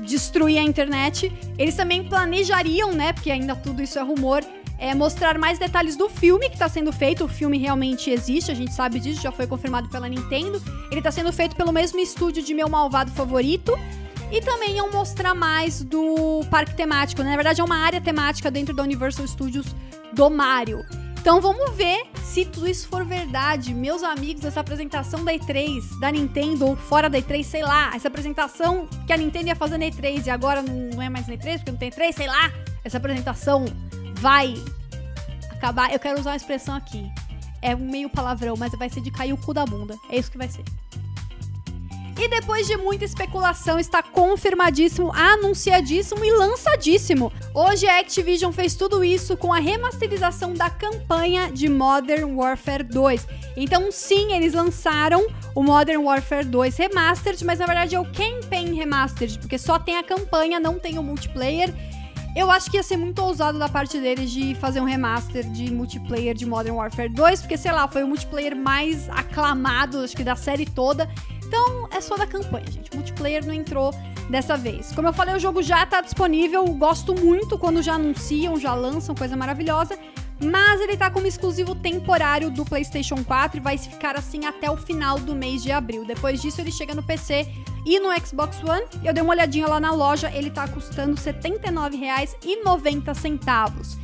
destruir 0.00 0.58
a 0.58 0.62
internet, 0.62 1.32
eles 1.58 1.74
também 1.74 2.04
planejariam, 2.08 2.92
né? 2.92 3.12
Porque 3.12 3.30
ainda 3.30 3.54
tudo 3.54 3.82
isso 3.82 3.98
é 3.98 4.02
rumor. 4.02 4.44
É, 4.78 4.94
mostrar 4.94 5.38
mais 5.38 5.58
detalhes 5.58 5.96
do 5.96 6.06
filme 6.08 6.48
que 6.48 6.54
está 6.54 6.68
sendo 6.68 6.92
feito. 6.92 7.24
O 7.24 7.28
filme 7.28 7.56
realmente 7.56 8.10
existe, 8.10 8.50
a 8.50 8.54
gente 8.54 8.74
sabe 8.74 9.00
disso, 9.00 9.22
já 9.22 9.32
foi 9.32 9.46
confirmado 9.46 9.88
pela 9.88 10.08
Nintendo. 10.08 10.62
Ele 10.90 11.00
está 11.00 11.10
sendo 11.10 11.32
feito 11.32 11.56
pelo 11.56 11.72
mesmo 11.72 11.98
estúdio 11.98 12.42
de 12.42 12.52
Meu 12.52 12.68
Malvado 12.68 13.10
Favorito. 13.12 13.72
E 14.30 14.40
também 14.40 14.76
iam 14.76 14.90
mostrar 14.90 15.34
mais 15.34 15.82
do 15.82 16.40
parque 16.50 16.74
temático. 16.74 17.22
Né? 17.22 17.30
Na 17.30 17.36
verdade, 17.36 17.60
é 17.60 17.64
uma 17.64 17.78
área 17.78 18.00
temática 18.00 18.50
dentro 18.50 18.74
da 18.74 18.82
Universal 18.82 19.26
Studios 19.26 19.66
do 20.12 20.28
Mario. 20.28 20.84
Então 21.26 21.40
vamos 21.40 21.74
ver 21.74 22.06
se 22.22 22.44
tudo 22.44 22.68
isso 22.68 22.88
for 22.88 23.04
verdade. 23.04 23.74
Meus 23.74 24.02
amigos, 24.02 24.44
essa 24.44 24.60
apresentação 24.60 25.24
da 25.24 25.32
E3, 25.32 25.98
da 25.98 26.10
Nintendo, 26.10 26.66
ou 26.66 26.76
fora 26.76 27.10
da 27.10 27.18
E3, 27.18 27.42
sei 27.42 27.62
lá. 27.62 27.94
Essa 27.96 28.08
apresentação 28.08 28.86
que 29.06 29.12
a 29.12 29.16
Nintendo 29.16 29.48
ia 29.48 29.56
fazer 29.56 29.76
na 29.76 29.86
E3 29.86 30.26
e 30.26 30.30
agora 30.30 30.62
não 30.62 31.02
é 31.02 31.08
mais 31.08 31.26
na 31.26 31.34
E3, 31.34 31.56
porque 31.56 31.70
não 31.72 31.78
tem 31.78 31.90
E3, 31.90 32.12
sei 32.12 32.28
lá. 32.28 32.52
Essa 32.84 32.98
apresentação 32.98 33.64
vai 34.14 34.54
acabar. 35.50 35.92
Eu 35.92 35.98
quero 35.98 36.20
usar 36.20 36.30
uma 36.30 36.36
expressão 36.36 36.76
aqui. 36.76 37.10
É 37.60 37.74
meio 37.74 38.08
palavrão, 38.08 38.54
mas 38.56 38.72
vai 38.78 38.88
ser 38.88 39.00
de 39.00 39.10
cair 39.10 39.32
o 39.32 39.36
cu 39.36 39.52
da 39.52 39.64
bunda. 39.66 39.96
É 40.08 40.16
isso 40.16 40.30
que 40.30 40.38
vai 40.38 40.48
ser. 40.48 40.62
E 42.18 42.28
depois 42.28 42.66
de 42.66 42.78
muita 42.78 43.04
especulação, 43.04 43.78
está 43.78 44.02
confirmadíssimo, 44.02 45.12
anunciadíssimo 45.12 46.24
e 46.24 46.32
lançadíssimo. 46.32 47.30
Hoje 47.52 47.86
a 47.86 48.00
Activision 48.00 48.50
fez 48.52 48.74
tudo 48.74 49.04
isso 49.04 49.36
com 49.36 49.52
a 49.52 49.58
remasterização 49.58 50.54
da 50.54 50.70
campanha 50.70 51.52
de 51.52 51.68
Modern 51.68 52.34
Warfare 52.34 52.82
2. 52.82 53.26
Então, 53.54 53.92
sim, 53.92 54.32
eles 54.32 54.54
lançaram 54.54 55.26
o 55.54 55.62
Modern 55.62 56.02
Warfare 56.02 56.46
2 56.46 56.76
Remastered, 56.78 57.44
mas 57.44 57.58
na 57.58 57.66
verdade 57.66 57.94
é 57.94 58.00
o 58.00 58.04
Campaign 58.04 58.74
Remastered, 58.74 59.38
porque 59.38 59.58
só 59.58 59.78
tem 59.78 59.98
a 59.98 60.02
campanha, 60.02 60.58
não 60.58 60.78
tem 60.78 60.98
o 60.98 61.02
multiplayer. 61.02 61.72
Eu 62.34 62.50
acho 62.50 62.70
que 62.70 62.76
ia 62.76 62.82
ser 62.82 62.96
muito 62.98 63.22
ousado 63.22 63.58
da 63.58 63.68
parte 63.68 63.98
deles 63.98 64.30
de 64.30 64.54
fazer 64.56 64.80
um 64.80 64.84
remaster 64.84 65.42
de 65.50 65.72
multiplayer 65.72 66.34
de 66.34 66.44
Modern 66.44 66.76
Warfare 66.76 67.08
2, 67.08 67.40
porque 67.40 67.56
sei 67.56 67.72
lá, 67.72 67.88
foi 67.88 68.02
o 68.02 68.08
multiplayer 68.08 68.54
mais 68.54 69.08
aclamado, 69.08 70.00
acho 70.00 70.14
que 70.16 70.24
da 70.24 70.36
série 70.36 70.66
toda. 70.66 71.08
Então 71.46 71.88
é 71.90 72.00
só 72.00 72.16
da 72.16 72.26
campanha, 72.26 72.66
gente. 72.70 72.94
Multiplayer 72.94 73.44
não 73.46 73.54
entrou 73.54 73.94
dessa 74.28 74.56
vez. 74.56 74.92
Como 74.92 75.08
eu 75.08 75.12
falei, 75.12 75.34
o 75.34 75.38
jogo 75.38 75.62
já 75.62 75.84
tá 75.86 76.00
disponível. 76.00 76.64
Gosto 76.64 77.14
muito 77.14 77.58
quando 77.58 77.82
já 77.82 77.94
anunciam, 77.94 78.58
já 78.58 78.74
lançam, 78.74 79.14
coisa 79.14 79.36
maravilhosa. 79.36 79.96
Mas 80.38 80.82
ele 80.82 80.98
tá 80.98 81.10
como 81.10 81.26
exclusivo 81.26 81.74
temporário 81.74 82.50
do 82.50 82.62
PlayStation 82.64 83.24
4 83.24 83.58
e 83.58 83.60
vai 83.60 83.78
ficar 83.78 84.16
assim 84.16 84.44
até 84.44 84.70
o 84.70 84.76
final 84.76 85.18
do 85.18 85.34
mês 85.34 85.62
de 85.62 85.72
abril. 85.72 86.04
Depois 86.04 86.42
disso, 86.42 86.60
ele 86.60 86.70
chega 86.70 86.94
no 86.94 87.02
PC 87.02 87.48
e 87.86 87.98
no 87.98 88.10
Xbox 88.20 88.62
One. 88.62 88.84
Eu 89.02 89.14
dei 89.14 89.22
uma 89.22 89.32
olhadinha 89.32 89.66
lá 89.66 89.80
na 89.80 89.92
loja, 89.92 90.30
ele 90.34 90.50
tá 90.50 90.68
custando 90.68 91.14
R$ 91.14 91.32
79,90. 91.32 93.96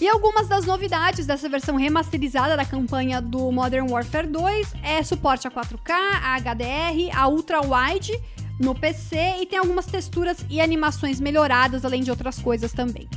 E 0.00 0.08
algumas 0.08 0.46
das 0.46 0.64
novidades 0.64 1.26
dessa 1.26 1.48
versão 1.48 1.74
remasterizada 1.74 2.56
da 2.56 2.64
campanha 2.64 3.20
do 3.20 3.50
Modern 3.50 3.90
Warfare 3.90 4.28
2 4.28 4.74
é 4.82 5.02
suporte 5.02 5.48
a 5.48 5.50
4K, 5.50 5.90
a 5.90 6.36
HDR, 6.38 7.16
a 7.16 7.26
Ultra 7.26 7.60
Wide 7.60 8.12
no 8.60 8.76
PC 8.76 9.16
e 9.40 9.46
tem 9.46 9.58
algumas 9.58 9.86
texturas 9.86 10.44
e 10.48 10.60
animações 10.60 11.18
melhoradas, 11.18 11.84
além 11.84 12.02
de 12.02 12.10
outras 12.12 12.38
coisas 12.38 12.72
também. 12.72 13.08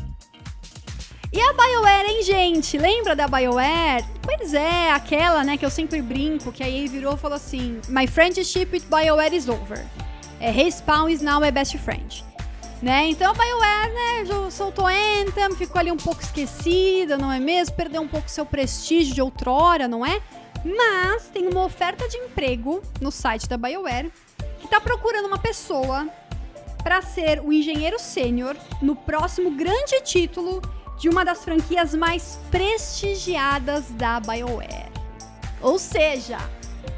E 1.31 1.39
a 1.39 1.53
BioWare, 1.53 2.07
hein, 2.09 2.23
gente? 2.23 2.77
Lembra 2.77 3.15
da 3.15 3.27
BioWare? 3.27 4.03
Pois 4.21 4.53
é, 4.53 4.91
aquela, 4.91 5.43
né, 5.43 5.57
que 5.57 5.65
eu 5.65 5.69
sempre 5.69 6.01
brinco, 6.01 6.51
que 6.51 6.63
aí 6.63 6.87
virou 6.87 7.13
e 7.13 7.17
falou 7.17 7.37
assim: 7.37 7.79
My 7.87 8.07
friendship 8.07 8.67
with 8.73 8.83
BioWare 8.89 9.33
is 9.33 9.47
over. 9.47 9.85
É, 10.39 10.49
Respawn 10.49 11.09
is 11.09 11.21
now 11.21 11.39
my 11.39 11.51
best 11.51 11.77
friend 11.77 12.30
né? 12.81 13.07
Então 13.07 13.31
a 13.31 13.33
BioWare, 13.33 13.93
né, 13.93 14.49
soltou 14.49 14.87
Anthem, 14.87 15.55
ficou 15.55 15.79
ali 15.79 15.91
um 15.91 15.97
pouco 15.97 16.21
esquecida, 16.21 17.17
não 17.17 17.31
é 17.31 17.39
mesmo? 17.39 17.75
Perdeu 17.75 18.01
um 18.01 18.07
pouco 18.07 18.29
seu 18.29 18.45
prestígio 18.45 19.13
de 19.13 19.21
outrora, 19.21 19.87
não 19.87 20.05
é? 20.05 20.21
Mas 20.65 21.27
tem 21.27 21.47
uma 21.47 21.63
oferta 21.63 22.07
de 22.07 22.17
emprego 22.17 22.81
no 22.99 23.11
site 23.11 23.47
da 23.47 23.57
BioWare 23.57 24.11
que 24.59 24.65
está 24.65 24.79
procurando 24.79 25.25
uma 25.25 25.37
pessoa 25.37 26.07
para 26.83 27.01
ser 27.01 27.39
o 27.41 27.53
engenheiro 27.53 27.99
sênior 27.99 28.55
no 28.81 28.95
próximo 28.95 29.51
grande 29.51 30.01
título 30.01 30.61
de 30.97 31.09
uma 31.09 31.23
das 31.23 31.43
franquias 31.43 31.95
mais 31.95 32.39
prestigiadas 32.49 33.89
da 33.91 34.19
BioWare. 34.19 34.91
Ou 35.61 35.77
seja, 35.77 36.37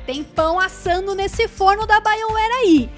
tem 0.06 0.24
pão 0.24 0.60
assando 0.60 1.16
nesse 1.16 1.48
forno 1.48 1.86
da 1.86 2.00
BioWare 2.00 2.54
aí. 2.62 2.90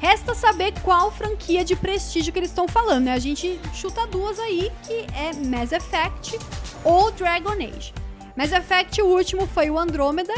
Resta 0.00 0.34
saber 0.34 0.72
qual 0.80 1.10
franquia 1.10 1.64
de 1.64 1.74
prestígio 1.74 2.32
que 2.32 2.38
eles 2.38 2.50
estão 2.50 2.68
falando, 2.68 3.06
né? 3.06 3.12
A 3.12 3.18
gente 3.18 3.60
chuta 3.74 4.06
duas 4.06 4.38
aí, 4.38 4.70
que 4.84 5.06
é 5.14 5.32
Mass 5.46 5.72
Effect 5.72 6.38
ou 6.84 7.10
Dragon 7.12 7.52
Age. 7.52 7.92
Mass 8.36 8.52
Effect, 8.52 9.02
o 9.02 9.06
último, 9.06 9.46
foi 9.48 9.70
o 9.70 9.78
Andrômeda, 9.78 10.32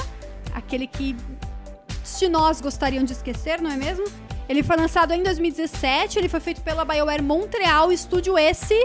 aquele 0.55 0.87
que 0.87 1.14
de 2.18 2.29
nós 2.29 2.61
gostariam 2.61 3.05
de 3.05 3.12
esquecer, 3.12 3.61
não 3.61 3.70
é 3.70 3.77
mesmo? 3.77 4.05
Ele 4.49 4.62
foi 4.62 4.77
lançado 4.77 5.12
em 5.12 5.23
2017, 5.23 6.18
ele 6.18 6.29
foi 6.29 6.40
feito 6.40 6.62
pela 6.62 6.85
BioWare 6.85 7.23
Montreal, 7.23 7.92
estúdio 7.92 8.37
esse 8.38 8.85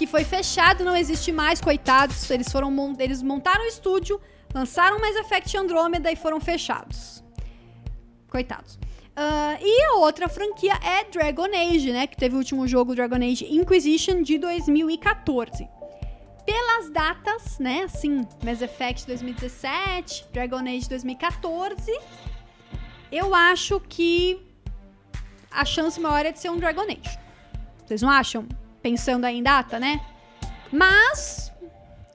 que 0.00 0.06
foi 0.06 0.24
fechado, 0.24 0.82
não 0.82 0.96
existe 0.96 1.30
mais, 1.30 1.60
coitados. 1.60 2.30
Eles 2.30 2.50
foram 2.50 2.70
eles 2.98 3.22
montaram 3.22 3.64
o 3.64 3.66
estúdio, 3.66 4.18
lançaram 4.54 4.98
Mass 4.98 5.16
Effect 5.16 5.56
Andrômeda 5.58 6.10
e 6.10 6.16
foram 6.16 6.40
fechados. 6.40 7.22
Coitados. 8.28 8.78
Uh, 9.10 9.58
e 9.60 9.84
a 9.86 9.94
outra 9.96 10.28
franquia 10.28 10.74
é 10.82 11.04
Dragon 11.04 11.48
Age, 11.54 11.92
né? 11.92 12.06
Que 12.06 12.16
teve 12.16 12.34
o 12.34 12.38
último 12.38 12.66
jogo 12.66 12.94
Dragon 12.94 13.16
Age 13.16 13.46
Inquisition 13.50 14.22
de 14.22 14.38
2014. 14.38 15.68
Pelas 16.46 16.90
datas, 16.90 17.58
né? 17.58 17.82
Assim, 17.82 18.26
Mass 18.44 18.62
Effect 18.62 19.06
2017, 19.06 20.26
Dragon 20.32 20.60
Age 20.60 20.88
2014. 20.88 21.98
Eu 23.12 23.34
acho 23.34 23.80
que 23.80 24.40
a 25.50 25.64
chance 25.64 26.00
maior 26.00 26.24
é 26.24 26.32
de 26.32 26.38
ser 26.38 26.50
um 26.50 26.56
Dragon 26.56 26.82
Age. 26.82 27.18
Vocês 27.84 28.02
não 28.02 28.10
acham? 28.10 28.46
Pensando 28.80 29.24
aí 29.24 29.36
em 29.36 29.42
data, 29.42 29.78
né? 29.78 30.00
Mas 30.72 31.52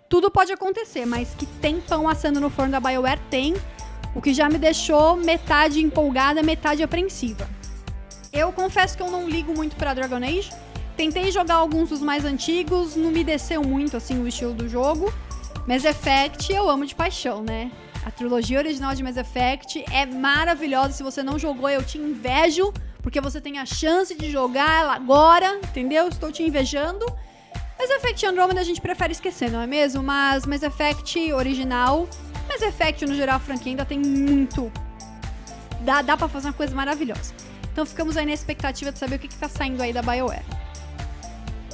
tudo 0.08 0.32
pode 0.32 0.52
acontecer, 0.54 1.06
mas 1.06 1.36
que 1.36 1.46
tem 1.46 1.82
pão 1.82 2.08
assando 2.08 2.40
no 2.40 2.50
forno 2.50 2.72
da 2.72 2.80
BioWare 2.80 3.20
tem 3.30 3.54
o 4.16 4.22
que 4.22 4.34
já 4.34 4.50
me 4.50 4.58
deixou 4.58 5.18
metade 5.18 5.84
empolgada, 5.84 6.42
metade 6.42 6.82
apreensiva. 6.82 7.48
Eu 8.32 8.52
confesso 8.54 8.96
que 8.96 9.04
eu 9.04 9.12
não 9.12 9.30
ligo 9.30 9.54
muito 9.54 9.76
para 9.76 9.94
Dragon 9.94 10.24
Age. 10.24 10.50
Tentei 10.96 11.32
jogar 11.32 11.56
alguns 11.56 11.90
dos 11.90 12.02
mais 12.02 12.24
antigos, 12.24 12.96
não 12.96 13.12
me 13.12 13.24
desceu 13.24 13.62
muito 13.62 13.98
assim 13.98 14.22
o 14.24 14.28
estilo 14.28 14.54
do 14.54 14.70
jogo. 14.70 15.14
Mass 15.68 15.84
Effect 15.84 16.52
eu 16.54 16.70
amo 16.70 16.86
de 16.86 16.96
paixão, 16.96 17.44
né? 17.44 17.72
A 18.06 18.12
trilogia 18.12 18.60
original 18.60 18.96
de 18.96 19.04
Mass 19.04 19.18
Effect 19.18 19.84
é 19.92 20.06
maravilhosa. 20.06 20.94
Se 20.94 21.04
você 21.04 21.22
não 21.22 21.38
jogou, 21.38 21.70
eu 21.70 21.84
te 21.84 21.98
invejo, 21.98 22.72
porque 23.02 23.20
você 23.20 23.42
tem 23.42 23.58
a 23.58 23.66
chance 23.66 24.16
de 24.16 24.32
jogar 24.32 24.82
ela 24.82 24.96
agora, 24.96 25.58
entendeu? 25.58 26.08
Estou 26.08 26.32
te 26.32 26.44
invejando. 26.44 27.06
Mass 27.78 27.90
Effect 27.90 28.26
Andromeda 28.26 28.62
a 28.62 28.64
gente 28.64 28.80
prefere 28.80 29.12
esquecer, 29.12 29.52
não 29.52 29.62
é 29.62 29.68
mesmo? 29.68 30.02
Mas 30.02 30.46
Mass 30.46 30.64
Effect 30.64 31.34
original 31.34 32.08
Mass 32.56 32.62
Effect, 32.62 33.06
no 33.06 33.14
geral, 33.14 33.36
a 33.36 33.40
franquia 33.40 33.74
ainda 33.74 33.84
tem 33.84 34.00
muito. 34.00 34.72
Dá, 35.82 36.02
dá 36.02 36.16
pra 36.16 36.30
fazer 36.30 36.48
uma 36.48 36.54
coisa 36.54 36.74
maravilhosa. 36.74 37.34
Então 37.72 37.86
ficamos 37.86 38.16
aí 38.16 38.26
na 38.26 38.32
expectativa 38.32 38.94
de 38.94 38.98
saber 38.98 39.16
o 39.16 39.20
que, 39.20 39.28
que 39.28 39.36
tá 39.36 39.50
saindo 39.50 39.84
aí 39.84 39.92
da 39.92 40.02
BioWare. 40.02 40.46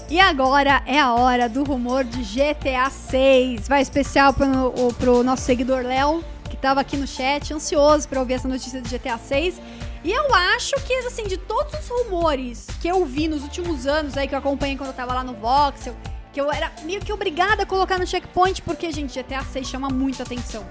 E 0.09 0.19
agora 0.19 0.81
é 0.87 0.99
a 0.99 1.13
hora 1.13 1.47
do 1.47 1.63
rumor 1.63 2.03
de 2.03 2.23
GTA 2.23 2.89
6. 2.89 3.67
Vai 3.67 3.83
especial 3.83 4.33
pro, 4.33 4.73
pro 4.97 5.23
nosso 5.23 5.43
seguidor 5.43 5.83
Léo, 5.83 6.23
que 6.49 6.57
tava 6.57 6.81
aqui 6.81 6.97
no 6.97 7.05
chat, 7.05 7.53
ansioso 7.53 8.09
para 8.09 8.19
ouvir 8.19 8.33
essa 8.33 8.47
notícia 8.47 8.81
de 8.81 8.97
GTA 8.97 9.19
6. 9.19 9.61
E 10.03 10.11
eu 10.11 10.33
acho 10.33 10.73
que, 10.77 10.93
assim, 11.05 11.27
de 11.27 11.37
todos 11.37 11.75
os 11.75 11.87
rumores 11.87 12.65
que 12.81 12.87
eu 12.87 13.05
vi 13.05 13.27
nos 13.27 13.43
últimos 13.43 13.85
anos 13.85 14.17
aí, 14.17 14.27
que 14.27 14.33
eu 14.33 14.39
acompanhei 14.39 14.75
quando 14.75 14.89
eu 14.89 14.95
tava 14.95 15.13
lá 15.13 15.23
no 15.23 15.35
Voxel, 15.35 15.95
que 16.31 16.39
eu 16.39 16.51
era 16.51 16.71
meio 16.83 17.01
que 17.01 17.11
obrigada 17.11 17.63
a 17.63 17.65
colocar 17.65 17.99
no 17.99 18.07
checkpoint, 18.07 18.61
porque, 18.61 18.91
gente, 18.91 19.21
GTA 19.21 19.43
6 19.43 19.67
chama 19.67 19.89
muita 19.89 20.23
atenção. 20.23 20.65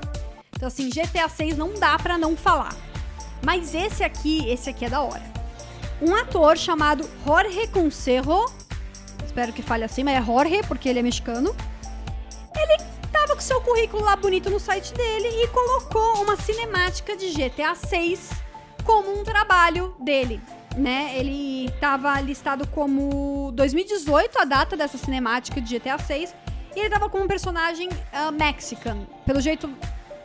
Então, 0.54 0.68
assim, 0.68 0.88
GTA 0.88 1.28
6 1.28 1.56
não 1.56 1.74
dá 1.74 1.98
pra 1.98 2.18
não 2.18 2.36
falar. 2.36 2.74
Mas 3.42 3.74
esse 3.74 4.04
aqui, 4.04 4.48
esse 4.48 4.68
aqui 4.68 4.84
é 4.84 4.90
da 4.90 5.00
hora. 5.02 5.22
um 6.00 6.14
ator 6.14 6.56
chamado 6.56 7.08
Jorge 7.26 7.66
Concerro, 7.68 8.50
espero 9.24 9.52
que 9.52 9.62
fale 9.62 9.84
assim, 9.84 10.02
mas 10.02 10.16
é 10.16 10.22
Jorge 10.22 10.62
porque 10.66 10.88
ele 10.88 10.98
é 10.98 11.02
mexicano. 11.02 11.54
Ele 12.56 12.82
tava 13.12 13.34
com 13.34 13.40
seu 13.40 13.60
currículo 13.60 14.02
lá 14.02 14.16
bonito 14.16 14.48
no 14.48 14.58
site 14.58 14.94
dele 14.94 15.28
e 15.28 15.48
colocou 15.48 16.22
uma 16.22 16.36
cinemática 16.36 17.16
de 17.16 17.32
GTA 17.32 17.74
6 17.74 18.30
como 18.84 19.18
um 19.18 19.24
trabalho 19.24 19.94
dele. 20.00 20.40
Né? 20.76 21.18
Ele 21.18 21.66
estava 21.66 22.20
listado 22.20 22.66
como 22.68 23.50
2018 23.52 24.38
a 24.38 24.44
data 24.44 24.76
dessa 24.76 24.96
cinemática 24.96 25.60
de 25.60 25.78
GTA 25.78 25.98
6 25.98 26.34
e 26.76 26.80
ele 26.80 26.88
tava 26.88 27.08
como 27.08 27.24
um 27.24 27.28
personagem 27.28 27.88
uh, 27.88 28.32
mexican. 28.32 28.98
Pelo 29.26 29.40
jeito, 29.40 29.68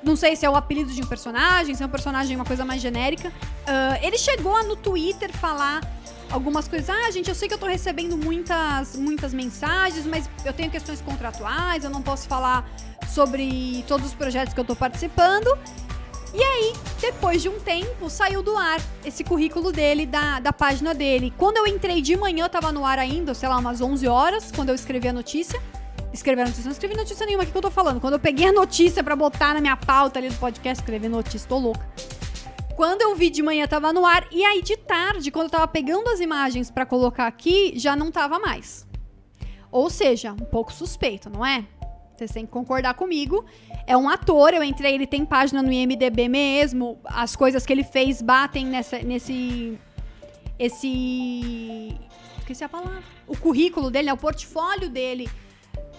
não 0.04 0.16
sei 0.16 0.36
se 0.36 0.46
é 0.46 0.50
o 0.50 0.56
apelido 0.56 0.94
de 0.94 1.02
um 1.02 1.08
personagem, 1.08 1.74
se 1.74 1.82
é 1.82 1.86
um 1.86 1.90
personagem 1.90 2.36
uma 2.36 2.46
coisa 2.46 2.64
mais 2.64 2.82
genérica. 2.82 3.30
Uh, 3.30 4.06
ele 4.06 4.18
chegou 4.18 4.64
no 4.64 4.76
Twitter 4.76 5.32
falar 5.34 5.82
algumas 6.30 6.68
coisas. 6.68 6.90
Ah, 6.90 7.10
gente, 7.10 7.30
eu 7.30 7.36
sei 7.36 7.48
que 7.48 7.54
eu 7.54 7.58
tô 7.58 7.66
recebendo 7.66 8.16
muitas, 8.16 8.96
muitas 8.96 9.34
mensagens, 9.34 10.06
mas 10.06 10.30
eu 10.44 10.54
tenho 10.54 10.70
questões 10.70 11.02
contratuais, 11.02 11.84
eu 11.84 11.90
não 11.90 12.02
posso 12.02 12.28
falar 12.28 12.70
sobre 13.08 13.84
todos 13.88 14.08
os 14.08 14.14
projetos 14.14 14.54
que 14.54 14.60
eu 14.60 14.66
tô 14.66 14.76
participando. 14.76 15.58
E 16.36 16.44
aí, 16.44 16.74
depois 17.00 17.42
de 17.42 17.48
um 17.48 17.60
tempo, 17.60 18.10
saiu 18.10 18.44
do 18.44 18.58
ar 18.58 18.82
esse 19.06 19.24
currículo 19.24 19.72
dele, 19.72 20.06
da, 20.06 20.42
da 20.42 20.52
página 20.52 20.94
dele. 20.94 21.34
Quando 21.38 21.58
eu 21.58 21.66
entrei 21.66 22.02
de 22.02 22.18
manhã, 22.18 22.50
tava 22.50 22.72
no 22.74 22.86
ar 22.86 23.00
ainda, 23.00 23.34
sei 23.34 23.48
lá, 23.48 23.58
umas 23.58 23.80
11 23.80 24.06
horas, 24.08 24.52
quando 24.52 24.70
eu 24.70 24.76
escrevi 24.76 25.08
a 25.08 25.14
notícia 25.14 25.62
escrever 26.16 26.44
a 26.44 26.46
notícia. 26.46 26.66
Não 26.66 26.72
escrevi 26.72 26.96
notícia 26.96 27.26
nenhuma 27.26 27.44
aqui 27.44 27.52
que 27.52 27.58
eu 27.58 27.62
tô 27.62 27.70
falando. 27.72 28.00
Quando 28.00 28.14
eu 28.14 28.20
peguei 28.20 28.48
a 28.48 28.52
notícia 28.52 29.04
para 29.04 29.16
botar 29.16 29.54
na 29.54 29.62
minha 29.62 29.78
pauta 29.78 30.18
ali 30.18 30.30
do 30.30 30.36
podcast, 30.36 30.82
escrever 30.82 31.10
notícia, 31.10 31.48
tô 31.48 31.58
louca. 31.58 31.88
Quando 32.76 33.02
eu 33.02 33.16
vi 33.16 33.30
de 33.30 33.42
manhã 33.42 33.68
tava 33.68 33.94
no 33.94 34.06
ar 34.06 34.28
e 34.32 34.44
aí 34.44 34.62
de 34.62 34.76
tarde, 34.76 35.32
quando 35.32 35.46
eu 35.46 35.52
tava 35.52 35.68
pegando 35.68 36.10
as 36.10 36.20
imagens 36.20 36.70
para 36.70 36.86
colocar 36.86 37.28
aqui, 37.28 37.74
já 37.78 37.96
não 37.96 38.12
tava 38.12 38.40
mais. 38.40 38.86
Ou 39.72 39.90
seja, 39.90 40.34
um 40.34 40.46
pouco 40.46 40.74
suspeito, 40.74 41.30
não 41.30 41.46
é? 41.46 41.66
Vocês 42.16 42.32
têm 42.32 42.46
que 42.46 42.52
concordar 42.52 42.94
comigo. 42.94 43.46
É 43.88 43.96
um 43.96 44.10
ator, 44.10 44.54
eu 44.54 44.64
entrei, 44.64 44.96
ele 44.96 45.06
tem 45.06 45.24
página 45.26 45.62
no 45.62 45.72
IMDB 45.72 46.28
mesmo. 46.28 47.00
As 47.06 47.36
coisas 47.36 47.66
que 47.66 47.72
ele 47.72 47.84
fez 47.84 48.22
batem 48.22 48.66
nessa, 48.66 49.00
nesse. 49.00 49.80
Esse. 50.58 51.96
Esqueci 52.40 52.64
a 52.64 52.70
palavra. 52.70 53.04
O 53.28 53.38
currículo 53.38 53.92
dele, 53.92 54.08
né? 54.08 54.14
o 54.14 54.18
portfólio 54.18 54.90
dele 54.90 55.30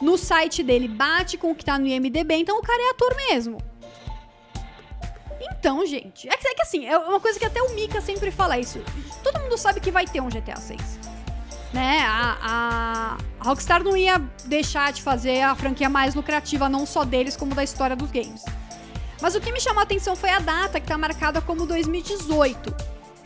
no 0.01 0.19
site 0.19 0.63
dele 0.63 0.89
bate 0.89 1.39
com 1.39 1.51
o 1.51 1.55
que 1.55 1.65
tá 1.65 1.79
no 1.79 1.87
IMDB, 1.87 2.35
então 2.35 2.59
o 2.59 2.63
cara 2.63 2.81
é 2.83 2.91
ator 2.91 3.15
mesmo. 3.29 3.59
Então, 5.41 5.85
gente, 5.87 6.29
é 6.29 6.37
que, 6.37 6.49
é 6.49 6.55
que 6.55 6.63
assim, 6.63 6.87
é 6.87 6.97
uma 6.99 7.21
coisa 7.21 7.39
que 7.39 7.45
até 7.45 7.63
o 7.63 7.75
Mika 7.75 8.01
sempre 8.01 8.31
fala 8.31 8.59
isso. 8.59 8.81
Todo 9.23 9.41
mundo 9.41 9.57
sabe 9.57 9.81
que 9.81 9.91
vai 9.91 10.07
ter 10.07 10.21
um 10.21 10.29
GTA 10.29 10.57
6. 10.57 11.16
Né? 11.77 11.99
A, 12.07 13.19
a, 13.39 13.45
Rockstar 13.47 13.85
não 13.85 13.95
ia 13.95 14.17
deixar 14.47 14.95
de 14.95 15.03
fazer 15.03 15.43
a 15.43 15.55
franquia 15.55 15.91
mais 15.91 16.15
lucrativa, 16.15 16.71
não 16.71 16.87
só 16.87 17.05
deles, 17.05 17.37
como 17.37 17.55
da 17.55 17.63
história 17.63 17.95
dos 17.95 18.11
games. 18.11 18.43
Mas 19.21 19.35
o 19.35 19.41
que 19.43 19.53
me 19.53 19.61
chamou 19.61 19.81
a 19.81 19.83
atenção 19.83 20.17
foi 20.17 20.31
a 20.31 20.39
data, 20.39 20.81
que 20.81 20.87
tá 20.87 20.97
marcada 20.97 21.39
como 21.43 21.67
2018. 21.67 22.75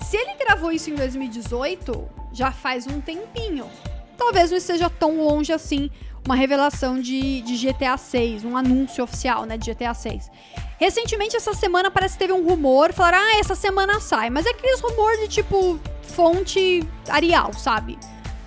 Se 0.01 0.17
ele 0.17 0.35
gravou 0.35 0.73
isso 0.73 0.91
em 0.91 0.97
2018, 0.97 2.09
já 2.33 2.51
faz 2.51 2.89
um 2.89 3.01
tempinho. 3.01 3.71
Talvez 4.19 4.51
não 4.51 4.59
esteja 4.59 4.91
tão 4.91 5.23
longe 5.23 5.53
assim 5.53 5.89
uma 6.27 6.35
revelação 6.35 7.01
de, 7.01 7.43
de 7.43 7.57
GTA 7.57 7.97
6, 7.97 8.45
um 8.45 8.57
anúncio 8.57 9.05
oficial, 9.05 9.45
né, 9.45 9.57
de 9.57 9.73
GTA 9.73 9.95
6. 9.95 10.29
Recentemente, 10.77 11.37
essa 11.37 11.55
semana, 11.55 11.89
parece 11.89 12.15
que 12.15 12.27
teve 12.27 12.33
um 12.33 12.45
rumor, 12.45 12.93
falaram, 12.93 13.19
ah, 13.19 13.39
essa 13.39 13.55
semana 13.55 14.01
sai. 14.01 14.29
Mas 14.29 14.45
é 14.45 14.51
aqueles 14.51 14.81
rumor 14.81 15.17
de, 15.19 15.29
tipo, 15.29 15.79
fonte 16.03 16.83
Arial, 17.09 17.53
sabe? 17.53 17.97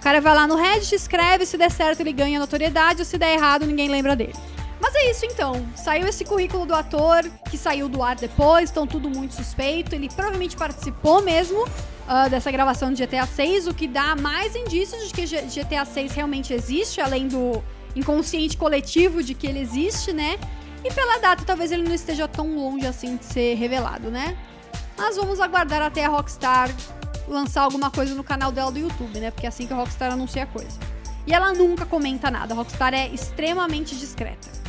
O 0.03 0.09
cara 0.11 0.19
vai 0.19 0.35
lá 0.35 0.45
no 0.45 0.57
Reddit, 0.57 0.93
escreve, 0.93 1.45
se 1.45 1.57
der 1.57 1.71
certo 1.71 2.01
ele 2.01 2.11
ganha 2.11 2.37
notoriedade, 2.37 3.05
se 3.05 3.17
der 3.17 3.35
errado 3.35 3.65
ninguém 3.65 3.87
lembra 3.87 4.17
dele. 4.17 4.33
Mas 4.77 4.93
é 4.95 5.09
isso 5.09 5.25
então. 5.25 5.65
Saiu 5.77 6.05
esse 6.05 6.25
currículo 6.25 6.65
do 6.65 6.75
ator, 6.75 7.23
que 7.49 7.57
saiu 7.57 7.87
do 7.87 8.03
ar 8.03 8.17
depois, 8.17 8.69
então 8.69 8.85
tudo 8.85 9.09
muito 9.09 9.33
suspeito. 9.33 9.95
Ele 9.95 10.09
provavelmente 10.09 10.57
participou 10.57 11.21
mesmo 11.21 11.63
uh, 11.63 12.29
dessa 12.29 12.51
gravação 12.51 12.91
de 12.91 13.01
GTA 13.01 13.25
6, 13.25 13.67
o 13.67 13.73
que 13.73 13.87
dá 13.87 14.13
mais 14.13 14.57
indícios 14.57 15.07
de 15.07 15.13
que 15.13 15.25
GTA 15.25 15.85
6 15.85 16.11
realmente 16.11 16.53
existe, 16.53 16.99
além 16.99 17.29
do 17.29 17.63
inconsciente 17.95 18.57
coletivo 18.57 19.23
de 19.23 19.33
que 19.33 19.47
ele 19.47 19.59
existe, 19.59 20.11
né? 20.11 20.37
E 20.83 20.91
pela 20.91 21.17
data, 21.19 21.45
talvez 21.45 21.71
ele 21.71 21.83
não 21.83 21.95
esteja 21.95 22.27
tão 22.27 22.53
longe 22.53 22.85
assim 22.85 23.15
de 23.15 23.23
ser 23.23 23.53
revelado, 23.53 24.11
né? 24.11 24.37
Mas 24.97 25.15
vamos 25.15 25.39
aguardar 25.39 25.81
até 25.81 26.03
a 26.03 26.09
Rockstar 26.09 26.69
lançar 27.27 27.61
alguma 27.61 27.89
coisa 27.89 28.13
no 28.15 28.23
canal 28.23 28.51
dela 28.51 28.71
do 28.71 28.79
YouTube, 28.79 29.19
né? 29.19 29.31
Porque 29.31 29.45
é 29.45 29.49
assim 29.49 29.67
que 29.67 29.73
a 29.73 29.75
Rockstar 29.75 30.11
anuncia 30.11 30.43
a 30.43 30.47
coisa. 30.47 30.77
E 31.25 31.33
ela 31.33 31.53
nunca 31.53 31.85
comenta 31.85 32.29
nada, 32.29 32.53
a 32.53 32.57
Rockstar 32.57 32.93
é 32.93 33.07
extremamente 33.07 33.95
discreta. 33.95 34.63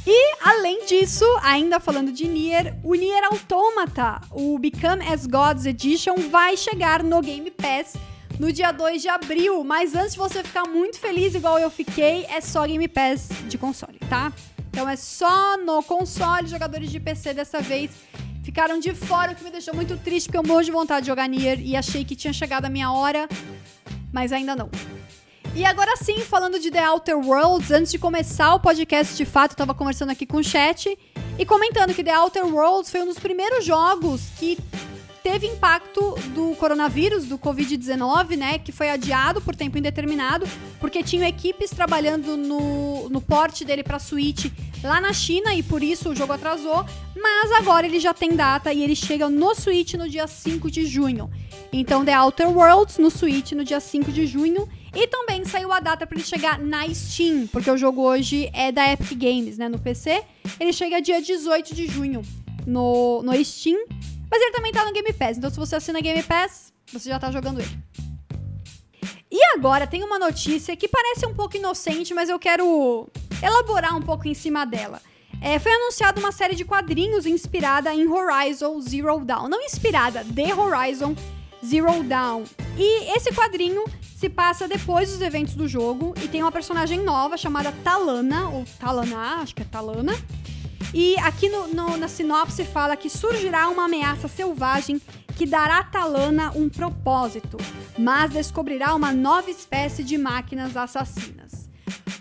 E, 0.06 0.36
além 0.40 0.86
disso, 0.86 1.24
ainda 1.42 1.80
falando 1.80 2.12
de 2.12 2.28
Nier, 2.28 2.76
o 2.84 2.94
Nier 2.94 3.24
Automata, 3.24 4.20
o 4.30 4.56
Become 4.56 5.04
as 5.08 5.26
Gods 5.26 5.66
Edition, 5.66 6.14
vai 6.30 6.56
chegar 6.56 7.02
no 7.02 7.20
Game 7.20 7.50
Pass 7.50 7.94
no 8.38 8.52
dia 8.52 8.70
2 8.70 9.02
de 9.02 9.08
abril. 9.08 9.64
Mas 9.64 9.96
antes 9.96 10.12
de 10.12 10.18
você 10.18 10.44
ficar 10.44 10.68
muito 10.68 10.98
feliz, 11.00 11.34
igual 11.34 11.58
eu 11.58 11.70
fiquei, 11.70 12.24
é 12.26 12.40
só 12.40 12.64
Game 12.66 12.86
Pass 12.86 13.30
de 13.48 13.58
console, 13.58 13.98
tá? 14.08 14.32
Então 14.76 14.86
é 14.86 14.94
só 14.94 15.56
no 15.56 15.82
console, 15.82 16.46
jogadores 16.46 16.90
de 16.90 17.00
PC 17.00 17.32
dessa 17.32 17.62
vez 17.62 17.90
ficaram 18.42 18.78
de 18.78 18.92
fora, 18.92 19.32
o 19.32 19.34
que 19.34 19.42
me 19.42 19.50
deixou 19.50 19.74
muito 19.74 19.96
triste, 19.96 20.26
porque 20.26 20.36
eu 20.36 20.42
morro 20.42 20.62
de 20.62 20.70
vontade 20.70 21.00
de 21.00 21.06
jogar 21.06 21.26
Nier 21.30 21.58
e 21.60 21.74
achei 21.74 22.04
que 22.04 22.14
tinha 22.14 22.30
chegado 22.30 22.66
a 22.66 22.68
minha 22.68 22.92
hora, 22.92 23.26
mas 24.12 24.32
ainda 24.32 24.54
não. 24.54 24.68
E 25.54 25.64
agora 25.64 25.96
sim, 25.96 26.20
falando 26.20 26.60
de 26.60 26.70
The 26.70 26.90
Outer 26.90 27.16
Worlds, 27.16 27.70
antes 27.70 27.90
de 27.90 27.98
começar 27.98 28.54
o 28.54 28.60
podcast 28.60 29.16
de 29.16 29.24
fato, 29.24 29.52
eu 29.52 29.56
tava 29.56 29.72
conversando 29.72 30.10
aqui 30.10 30.26
com 30.26 30.36
o 30.36 30.44
chat 30.44 30.94
e 31.38 31.46
comentando 31.46 31.94
que 31.94 32.04
The 32.04 32.14
Outer 32.14 32.44
Worlds 32.44 32.90
foi 32.90 33.00
um 33.00 33.06
dos 33.06 33.18
primeiros 33.18 33.64
jogos 33.64 34.24
que 34.38 34.58
teve 35.26 35.48
impacto 35.48 36.14
do 36.36 36.54
coronavírus, 36.54 37.24
do 37.24 37.36
Covid-19, 37.36 38.36
né? 38.36 38.60
Que 38.60 38.70
foi 38.70 38.88
adiado 38.88 39.40
por 39.40 39.56
tempo 39.56 39.76
indeterminado, 39.76 40.46
porque 40.78 41.02
tinham 41.02 41.26
equipes 41.26 41.70
trabalhando 41.70 42.36
no, 42.36 43.08
no 43.08 43.20
porte 43.20 43.64
dele 43.64 43.82
para 43.82 43.98
Switch 43.98 44.46
lá 44.84 45.00
na 45.00 45.12
China 45.12 45.52
e 45.52 45.64
por 45.64 45.82
isso 45.82 46.10
o 46.10 46.14
jogo 46.14 46.32
atrasou. 46.32 46.86
Mas 47.20 47.50
agora 47.50 47.86
ele 47.88 47.98
já 47.98 48.14
tem 48.14 48.36
data 48.36 48.72
e 48.72 48.84
ele 48.84 48.94
chega 48.94 49.28
no 49.28 49.52
Switch 49.52 49.94
no 49.94 50.08
dia 50.08 50.28
5 50.28 50.70
de 50.70 50.86
junho. 50.86 51.28
Então, 51.72 52.04
The 52.04 52.16
Outer 52.16 52.48
Worlds 52.48 52.98
no 52.98 53.10
Switch 53.10 53.50
no 53.50 53.64
dia 53.64 53.80
5 53.80 54.12
de 54.12 54.28
junho. 54.28 54.68
E 54.94 55.08
também 55.08 55.44
saiu 55.44 55.72
a 55.72 55.80
data 55.80 56.06
para 56.06 56.16
ele 56.16 56.24
chegar 56.24 56.56
na 56.60 56.88
Steam, 56.94 57.48
porque 57.48 57.68
o 57.68 57.76
jogo 57.76 58.00
hoje 58.02 58.48
é 58.52 58.70
da 58.70 58.92
Epic 58.92 59.18
Games, 59.18 59.58
né? 59.58 59.68
No 59.68 59.80
PC. 59.80 60.22
Ele 60.60 60.72
chega 60.72 61.02
dia 61.02 61.20
18 61.20 61.74
de 61.74 61.88
junho 61.88 62.22
no, 62.64 63.22
no 63.24 63.44
Steam. 63.44 63.78
Mas 64.30 64.42
ele 64.42 64.52
também 64.52 64.72
tá 64.72 64.84
no 64.84 64.92
Game 64.92 65.12
Pass, 65.12 65.38
então 65.38 65.50
se 65.50 65.56
você 65.56 65.76
assina 65.76 66.00
Game 66.00 66.22
Pass, 66.22 66.72
você 66.92 67.08
já 67.08 67.18
tá 67.18 67.30
jogando 67.30 67.60
ele. 67.60 67.78
E 69.30 69.42
agora 69.54 69.86
tem 69.86 70.02
uma 70.02 70.18
notícia 70.18 70.76
que 70.76 70.88
parece 70.88 71.26
um 71.26 71.34
pouco 71.34 71.56
inocente, 71.56 72.14
mas 72.14 72.28
eu 72.28 72.38
quero 72.38 73.08
elaborar 73.42 73.96
um 73.96 74.02
pouco 74.02 74.26
em 74.28 74.34
cima 74.34 74.64
dela. 74.64 75.00
É, 75.40 75.58
foi 75.58 75.72
anunciada 75.72 76.18
uma 76.18 76.32
série 76.32 76.54
de 76.54 76.64
quadrinhos 76.64 77.26
inspirada 77.26 77.92
em 77.94 78.08
Horizon 78.08 78.80
Zero 78.80 79.24
Dawn. 79.24 79.48
Não 79.48 79.60
inspirada, 79.62 80.24
The 80.34 80.54
Horizon 80.54 81.14
Zero 81.64 82.02
Dawn. 82.02 82.44
E 82.78 83.16
esse 83.16 83.32
quadrinho 83.32 83.84
se 84.16 84.30
passa 84.30 84.66
depois 84.66 85.10
dos 85.10 85.20
eventos 85.20 85.54
do 85.54 85.68
jogo 85.68 86.14
e 86.22 86.28
tem 86.28 86.42
uma 86.42 86.52
personagem 86.52 87.00
nova 87.00 87.36
chamada 87.36 87.70
Talana, 87.84 88.48
ou 88.48 88.64
Talana, 88.78 89.42
acho 89.42 89.54
que 89.54 89.62
é 89.62 89.66
Talana, 89.66 90.16
e 90.94 91.16
aqui 91.18 91.48
no, 91.48 91.68
no, 91.68 91.96
na 91.96 92.08
sinopse 92.08 92.64
fala 92.64 92.96
que 92.96 93.10
surgirá 93.10 93.68
uma 93.68 93.84
ameaça 93.84 94.28
selvagem 94.28 95.00
que 95.36 95.44
dará 95.44 95.78
a 95.78 95.84
Talana 95.84 96.52
um 96.54 96.68
propósito, 96.68 97.58
mas 97.98 98.30
descobrirá 98.30 98.94
uma 98.94 99.12
nova 99.12 99.50
espécie 99.50 100.02
de 100.02 100.16
máquinas 100.16 100.76
assassinas. 100.76 101.68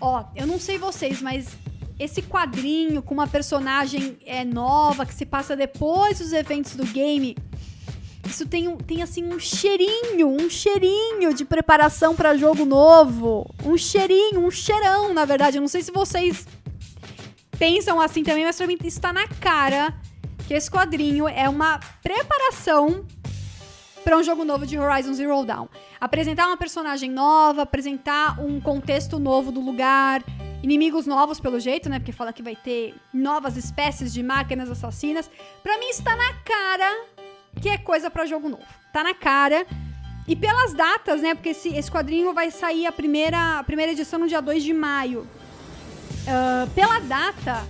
Ó, 0.00 0.24
eu 0.34 0.46
não 0.46 0.60
sei 0.60 0.76
vocês, 0.76 1.22
mas 1.22 1.56
esse 1.98 2.20
quadrinho 2.20 3.02
com 3.02 3.14
uma 3.14 3.26
personagem 3.26 4.18
é, 4.26 4.44
nova 4.44 5.06
que 5.06 5.14
se 5.14 5.24
passa 5.24 5.56
depois 5.56 6.18
dos 6.18 6.32
eventos 6.34 6.76
do 6.76 6.84
game, 6.84 7.34
isso 8.28 8.44
tem, 8.44 8.76
tem 8.78 9.02
assim 9.02 9.24
um 9.24 9.38
cheirinho, 9.38 10.28
um 10.28 10.50
cheirinho 10.50 11.32
de 11.32 11.44
preparação 11.44 12.14
para 12.14 12.36
jogo 12.36 12.64
novo. 12.64 13.48
Um 13.64 13.78
cheirinho, 13.78 14.44
um 14.44 14.50
cheirão, 14.50 15.14
na 15.14 15.24
verdade. 15.24 15.56
Eu 15.56 15.60
não 15.60 15.68
sei 15.68 15.80
se 15.82 15.92
vocês 15.92 16.46
pensam 17.58 18.00
assim 18.00 18.22
também, 18.22 18.44
mas 18.44 18.56
pra 18.56 18.66
mim 18.66 18.76
isso 18.84 19.00
tá 19.00 19.12
na 19.12 19.26
cara 19.26 19.94
que 20.46 20.54
esse 20.54 20.70
quadrinho 20.70 21.26
é 21.26 21.48
uma 21.48 21.80
preparação 22.02 23.04
para 24.04 24.16
um 24.16 24.22
jogo 24.22 24.44
novo 24.44 24.64
de 24.64 24.78
Horizon 24.78 25.14
Zero 25.14 25.44
Dawn. 25.44 25.66
Apresentar 26.00 26.46
uma 26.46 26.56
personagem 26.56 27.10
nova, 27.10 27.62
apresentar 27.62 28.38
um 28.40 28.60
contexto 28.60 29.18
novo 29.18 29.50
do 29.50 29.60
lugar, 29.60 30.22
inimigos 30.62 31.06
novos 31.06 31.40
pelo 31.40 31.58
jeito, 31.58 31.88
né? 31.88 31.98
Porque 31.98 32.12
fala 32.12 32.32
que 32.32 32.42
vai 32.42 32.54
ter 32.54 32.94
novas 33.12 33.56
espécies 33.56 34.12
de 34.12 34.22
máquinas 34.22 34.70
assassinas. 34.70 35.28
Para 35.62 35.76
mim 35.78 35.88
está 35.88 36.14
na 36.14 36.34
cara 36.44 37.04
que 37.60 37.68
é 37.68 37.78
coisa 37.78 38.08
para 38.08 38.26
jogo 38.26 38.48
novo. 38.48 38.64
Tá 38.92 39.02
na 39.02 39.14
cara. 39.14 39.66
E 40.28 40.36
pelas 40.36 40.72
datas, 40.72 41.22
né? 41.22 41.34
Porque 41.34 41.50
esse, 41.50 41.68
esse 41.70 41.90
quadrinho 41.90 42.32
vai 42.32 42.50
sair 42.50 42.86
a 42.86 42.92
primeira, 42.92 43.58
a 43.58 43.64
primeira 43.64 43.92
edição 43.92 44.18
no 44.18 44.28
dia 44.28 44.40
2 44.40 44.62
de 44.62 44.72
maio. 44.72 45.26
Uh, 46.26 46.68
pela 46.70 46.98
data, 46.98 47.64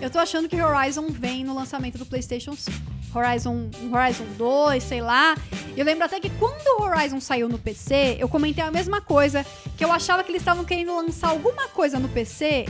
eu 0.00 0.08
tô 0.08 0.18
achando 0.18 0.48
que 0.48 0.60
Horizon 0.60 1.08
vem 1.08 1.44
no 1.44 1.54
lançamento 1.54 1.98
do 1.98 2.06
PlayStation 2.06 2.54
5. 2.54 2.92
Horizon, 3.14 3.70
Horizon 3.92 4.24
2, 4.38 4.82
sei 4.82 5.00
lá. 5.00 5.36
Eu 5.76 5.84
lembro 5.84 6.04
até 6.04 6.18
que 6.18 6.30
quando 6.30 6.80
o 6.80 6.82
Horizon 6.82 7.20
saiu 7.20 7.48
no 7.48 7.58
PC, 7.58 8.16
eu 8.18 8.28
comentei 8.28 8.64
a 8.64 8.70
mesma 8.70 9.00
coisa, 9.00 9.44
que 9.76 9.84
eu 9.84 9.92
achava 9.92 10.22
que 10.22 10.30
eles 10.30 10.42
estavam 10.42 10.64
querendo 10.64 10.94
lançar 10.94 11.28
alguma 11.28 11.68
coisa 11.68 11.98
no 11.98 12.08
PC 12.08 12.66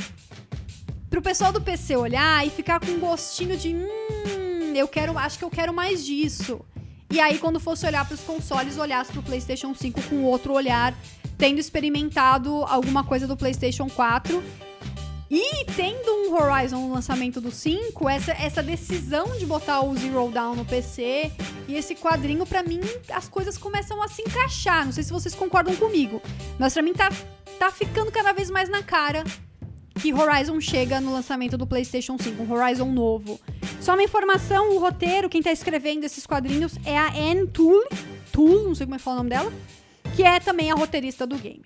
pro 1.13 1.21
pessoal 1.21 1.53
do 1.53 1.61
PC 1.61 1.95
olhar 1.95 2.47
e 2.47 2.49
ficar 2.49 2.81
com 2.81 2.91
um 2.91 2.99
gostinho 2.99 3.55
de 3.55 3.75
hum, 3.75 4.73
eu 4.75 4.89
quero, 4.89 5.19
acho 5.19 5.39
que 5.39 5.45
eu 5.45 5.51
quero 5.51 5.73
mais 5.73 6.03
disso. 6.05 6.61
E 7.11 7.21
aí 7.21 7.39
quando 7.39 7.61
fosse 7.61 7.85
olhar 7.85 8.07
para 8.07 8.15
os 8.15 8.23
consoles, 8.23 8.79
olhasse 8.79 9.13
pro 9.13 9.23
PlayStation 9.23 9.75
5 9.75 10.01
com 10.05 10.25
outro 10.25 10.55
olhar, 10.55 10.95
tendo 11.37 11.59
experimentado 11.59 12.65
alguma 12.65 13.05
coisa 13.05 13.27
do 13.27 13.37
PlayStation 13.37 13.91
4 13.91 14.43
e 15.35 15.65
tendo 15.75 16.13
um 16.13 16.35
Horizon 16.35 16.89
no 16.89 16.93
lançamento 16.93 17.41
do 17.41 17.51
5, 17.51 18.07
essa, 18.07 18.33
essa 18.33 18.63
decisão 18.63 19.35
de 19.39 19.47
botar 19.47 19.81
o 19.81 19.97
Zero 19.97 20.31
Down 20.31 20.57
no 20.57 20.65
PC 20.67 21.33
e 21.67 21.75
esse 21.75 21.95
quadrinho, 21.95 22.45
para 22.45 22.63
mim, 22.63 22.81
as 23.11 23.31
coisas 23.31 23.57
começam 23.57 24.03
a 24.03 24.09
se 24.09 24.21
encaixar. 24.21 24.85
Não 24.85 24.93
sei 24.93 25.03
se 25.03 25.11
vocês 25.11 25.35
concordam 25.35 25.75
comigo, 25.75 26.21
mas 26.59 26.75
pra 26.75 26.83
mim 26.83 26.93
tá, 26.93 27.09
tá 27.59 27.71
ficando 27.71 28.13
cada 28.13 28.33
vez 28.33 28.51
mais 28.51 28.69
na 28.69 28.83
cara 28.83 29.25
que 29.95 30.13
Horizon 30.13 30.61
chega 30.61 31.01
no 31.01 31.15
lançamento 31.15 31.57
do 31.57 31.67
PlayStation 31.67 32.19
5, 32.19 32.43
um 32.43 32.53
Horizon 32.53 32.93
novo. 32.93 33.41
Só 33.81 33.95
uma 33.95 34.03
informação, 34.03 34.77
o 34.77 34.79
roteiro, 34.79 35.31
quem 35.31 35.43
tá 35.43 35.51
escrevendo 35.51 36.05
esses 36.05 36.27
quadrinhos 36.27 36.75
é 36.85 36.99
a 36.99 37.09
Anne 37.09 37.47
Toole, 37.47 37.89
Toole, 38.31 38.67
não 38.67 38.75
sei 38.75 38.85
como 38.85 38.97
é 38.97 38.99
que 38.99 39.05
fala 39.05 39.15
o 39.15 39.19
nome 39.21 39.31
dela, 39.31 39.53
que 40.15 40.25
é 40.25 40.39
também 40.41 40.71
a 40.71 40.75
roteirista 40.75 41.27
do 41.27 41.37
game. 41.37 41.63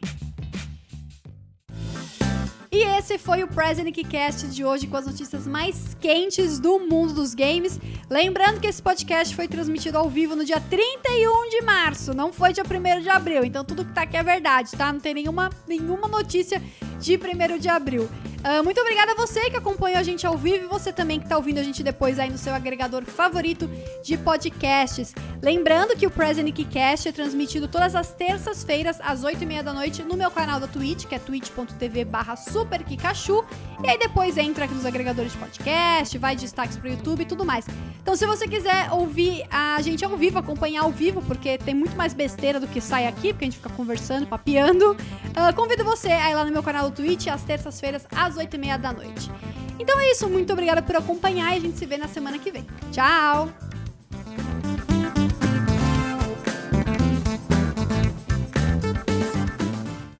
E 2.77 2.83
esse 2.99 3.17
foi 3.17 3.43
o 3.43 3.49
President 3.49 3.97
Cast 4.07 4.49
de 4.49 4.63
hoje 4.63 4.87
com 4.87 4.99
as 4.99 5.07
notícias 5.07 5.47
mais 5.47 5.97
quentes 5.99 6.61
do 6.61 6.79
mundo 6.79 7.15
dos 7.15 7.35
games. 7.35 7.81
Lembrando 8.11 8.61
que 8.61 8.67
esse 8.67 8.83
podcast 8.83 9.35
foi 9.35 9.49
transmitido 9.49 9.97
ao 9.97 10.11
vivo 10.11 10.37
no 10.37 10.45
dia 10.45 10.61
31 10.61 11.49
de 11.49 11.63
março, 11.63 12.13
não 12.13 12.35
foi 12.35 12.53
dia 12.53 12.63
1 12.63 13.01
de 13.01 13.09
abril. 13.09 13.45
Então 13.45 13.65
tudo 13.65 13.83
que 13.83 13.95
tá 13.95 14.03
aqui 14.03 14.19
é 14.19 14.23
verdade, 14.23 14.73
tá? 14.73 14.93
Não 14.93 15.01
tem 15.01 15.15
nenhuma, 15.15 15.49
nenhuma 15.67 16.07
notícia 16.07 16.63
de 17.01 17.17
1 17.17 17.59
de 17.59 17.69
abril. 17.71 18.11
Uh, 18.47 18.63
muito 18.63 18.81
obrigada 18.81 19.11
a 19.11 19.15
você 19.17 19.51
que 19.51 19.57
acompanhou 19.57 19.99
a 19.99 20.05
gente 20.05 20.25
ao 20.25 20.39
vivo 20.39 20.67
e 20.67 20.69
você 20.69 20.93
também 20.93 21.19
que 21.19 21.27
está 21.27 21.37
ouvindo 21.37 21.59
a 21.59 21.65
gente 21.65 21.83
depois 21.83 22.17
aí 22.17 22.31
no 22.31 22.39
seu 22.39 22.55
agregador 22.55 23.05
favorito 23.05 23.69
de 24.05 24.17
podcasts. 24.17 25.13
Lembrando 25.43 25.97
que 25.97 26.07
o 26.07 26.11
Present 26.13 26.55
Cast 26.71 27.09
é 27.09 27.13
transmitido 27.13 27.67
todas 27.67 27.97
as 27.97 28.13
terças-feiras 28.13 29.01
às 29.01 29.25
8h30 29.25 29.63
da 29.65 29.73
noite 29.73 30.05
no 30.05 30.17
meu 30.17 30.31
canal 30.31 30.61
da 30.61 30.69
Twitch, 30.69 31.07
que 31.07 31.17
é 31.17 31.19
twitch.tv 31.19 32.05
barra 32.05 32.37
superkikachu. 32.37 33.45
E 33.83 33.91
aí 33.91 33.99
depois 33.99 34.39
entra 34.39 34.67
aqui 34.67 34.75
nos 34.75 34.87
agregadores 34.87 35.33
de 35.33 35.39
podcast, 35.39 36.17
vai 36.17 36.37
destaques 36.37 36.77
pro 36.77 36.89
YouTube 36.89 37.23
e 37.23 37.27
tudo 37.27 37.45
mais. 37.45 37.67
Então 38.01 38.15
se 38.15 38.27
você 38.27 38.47
quiser 38.47 38.93
ouvir 38.93 39.45
a 39.51 39.83
gente 39.83 40.05
ao 40.05 40.17
vivo, 40.17 40.39
acompanhar 40.39 40.83
ao 40.83 40.93
vivo, 40.93 41.21
porque 41.23 41.59
tem 41.59 41.75
muito 41.75 41.97
mais 41.97 42.15
besteira 42.15 42.61
do 42.61 42.69
que 42.69 42.81
sai 42.81 43.09
aqui, 43.09 43.33
porque 43.33 43.45
a 43.45 43.49
gente 43.49 43.57
fica 43.57 43.71
conversando, 43.71 44.25
papeando, 44.25 44.93
uh, 44.93 45.55
convido 45.57 45.83
você 45.83 46.13
a 46.13 46.31
ir 46.31 46.35
lá 46.37 46.45
no 46.45 46.53
meu 46.53 46.63
canal 46.63 46.89
do 46.89 46.95
Twitch 46.95 47.27
às 47.27 47.43
terças-feiras 47.43 48.07
às 48.15 48.36
às 48.39 48.47
8h30 48.47 48.79
da 48.79 48.93
noite. 48.93 49.31
Então 49.79 49.99
é 50.01 50.11
isso, 50.11 50.29
muito 50.29 50.53
obrigada 50.53 50.83
por 50.83 50.97
acompanhar 50.97 51.53
e 51.55 51.59
a 51.59 51.61
gente 51.61 51.79
se 51.79 51.87
vê 51.87 51.97
na 51.97 52.09
semana 52.09 52.39
que 52.39 52.51
vem. 52.51 52.67
Tchau! 52.93 53.49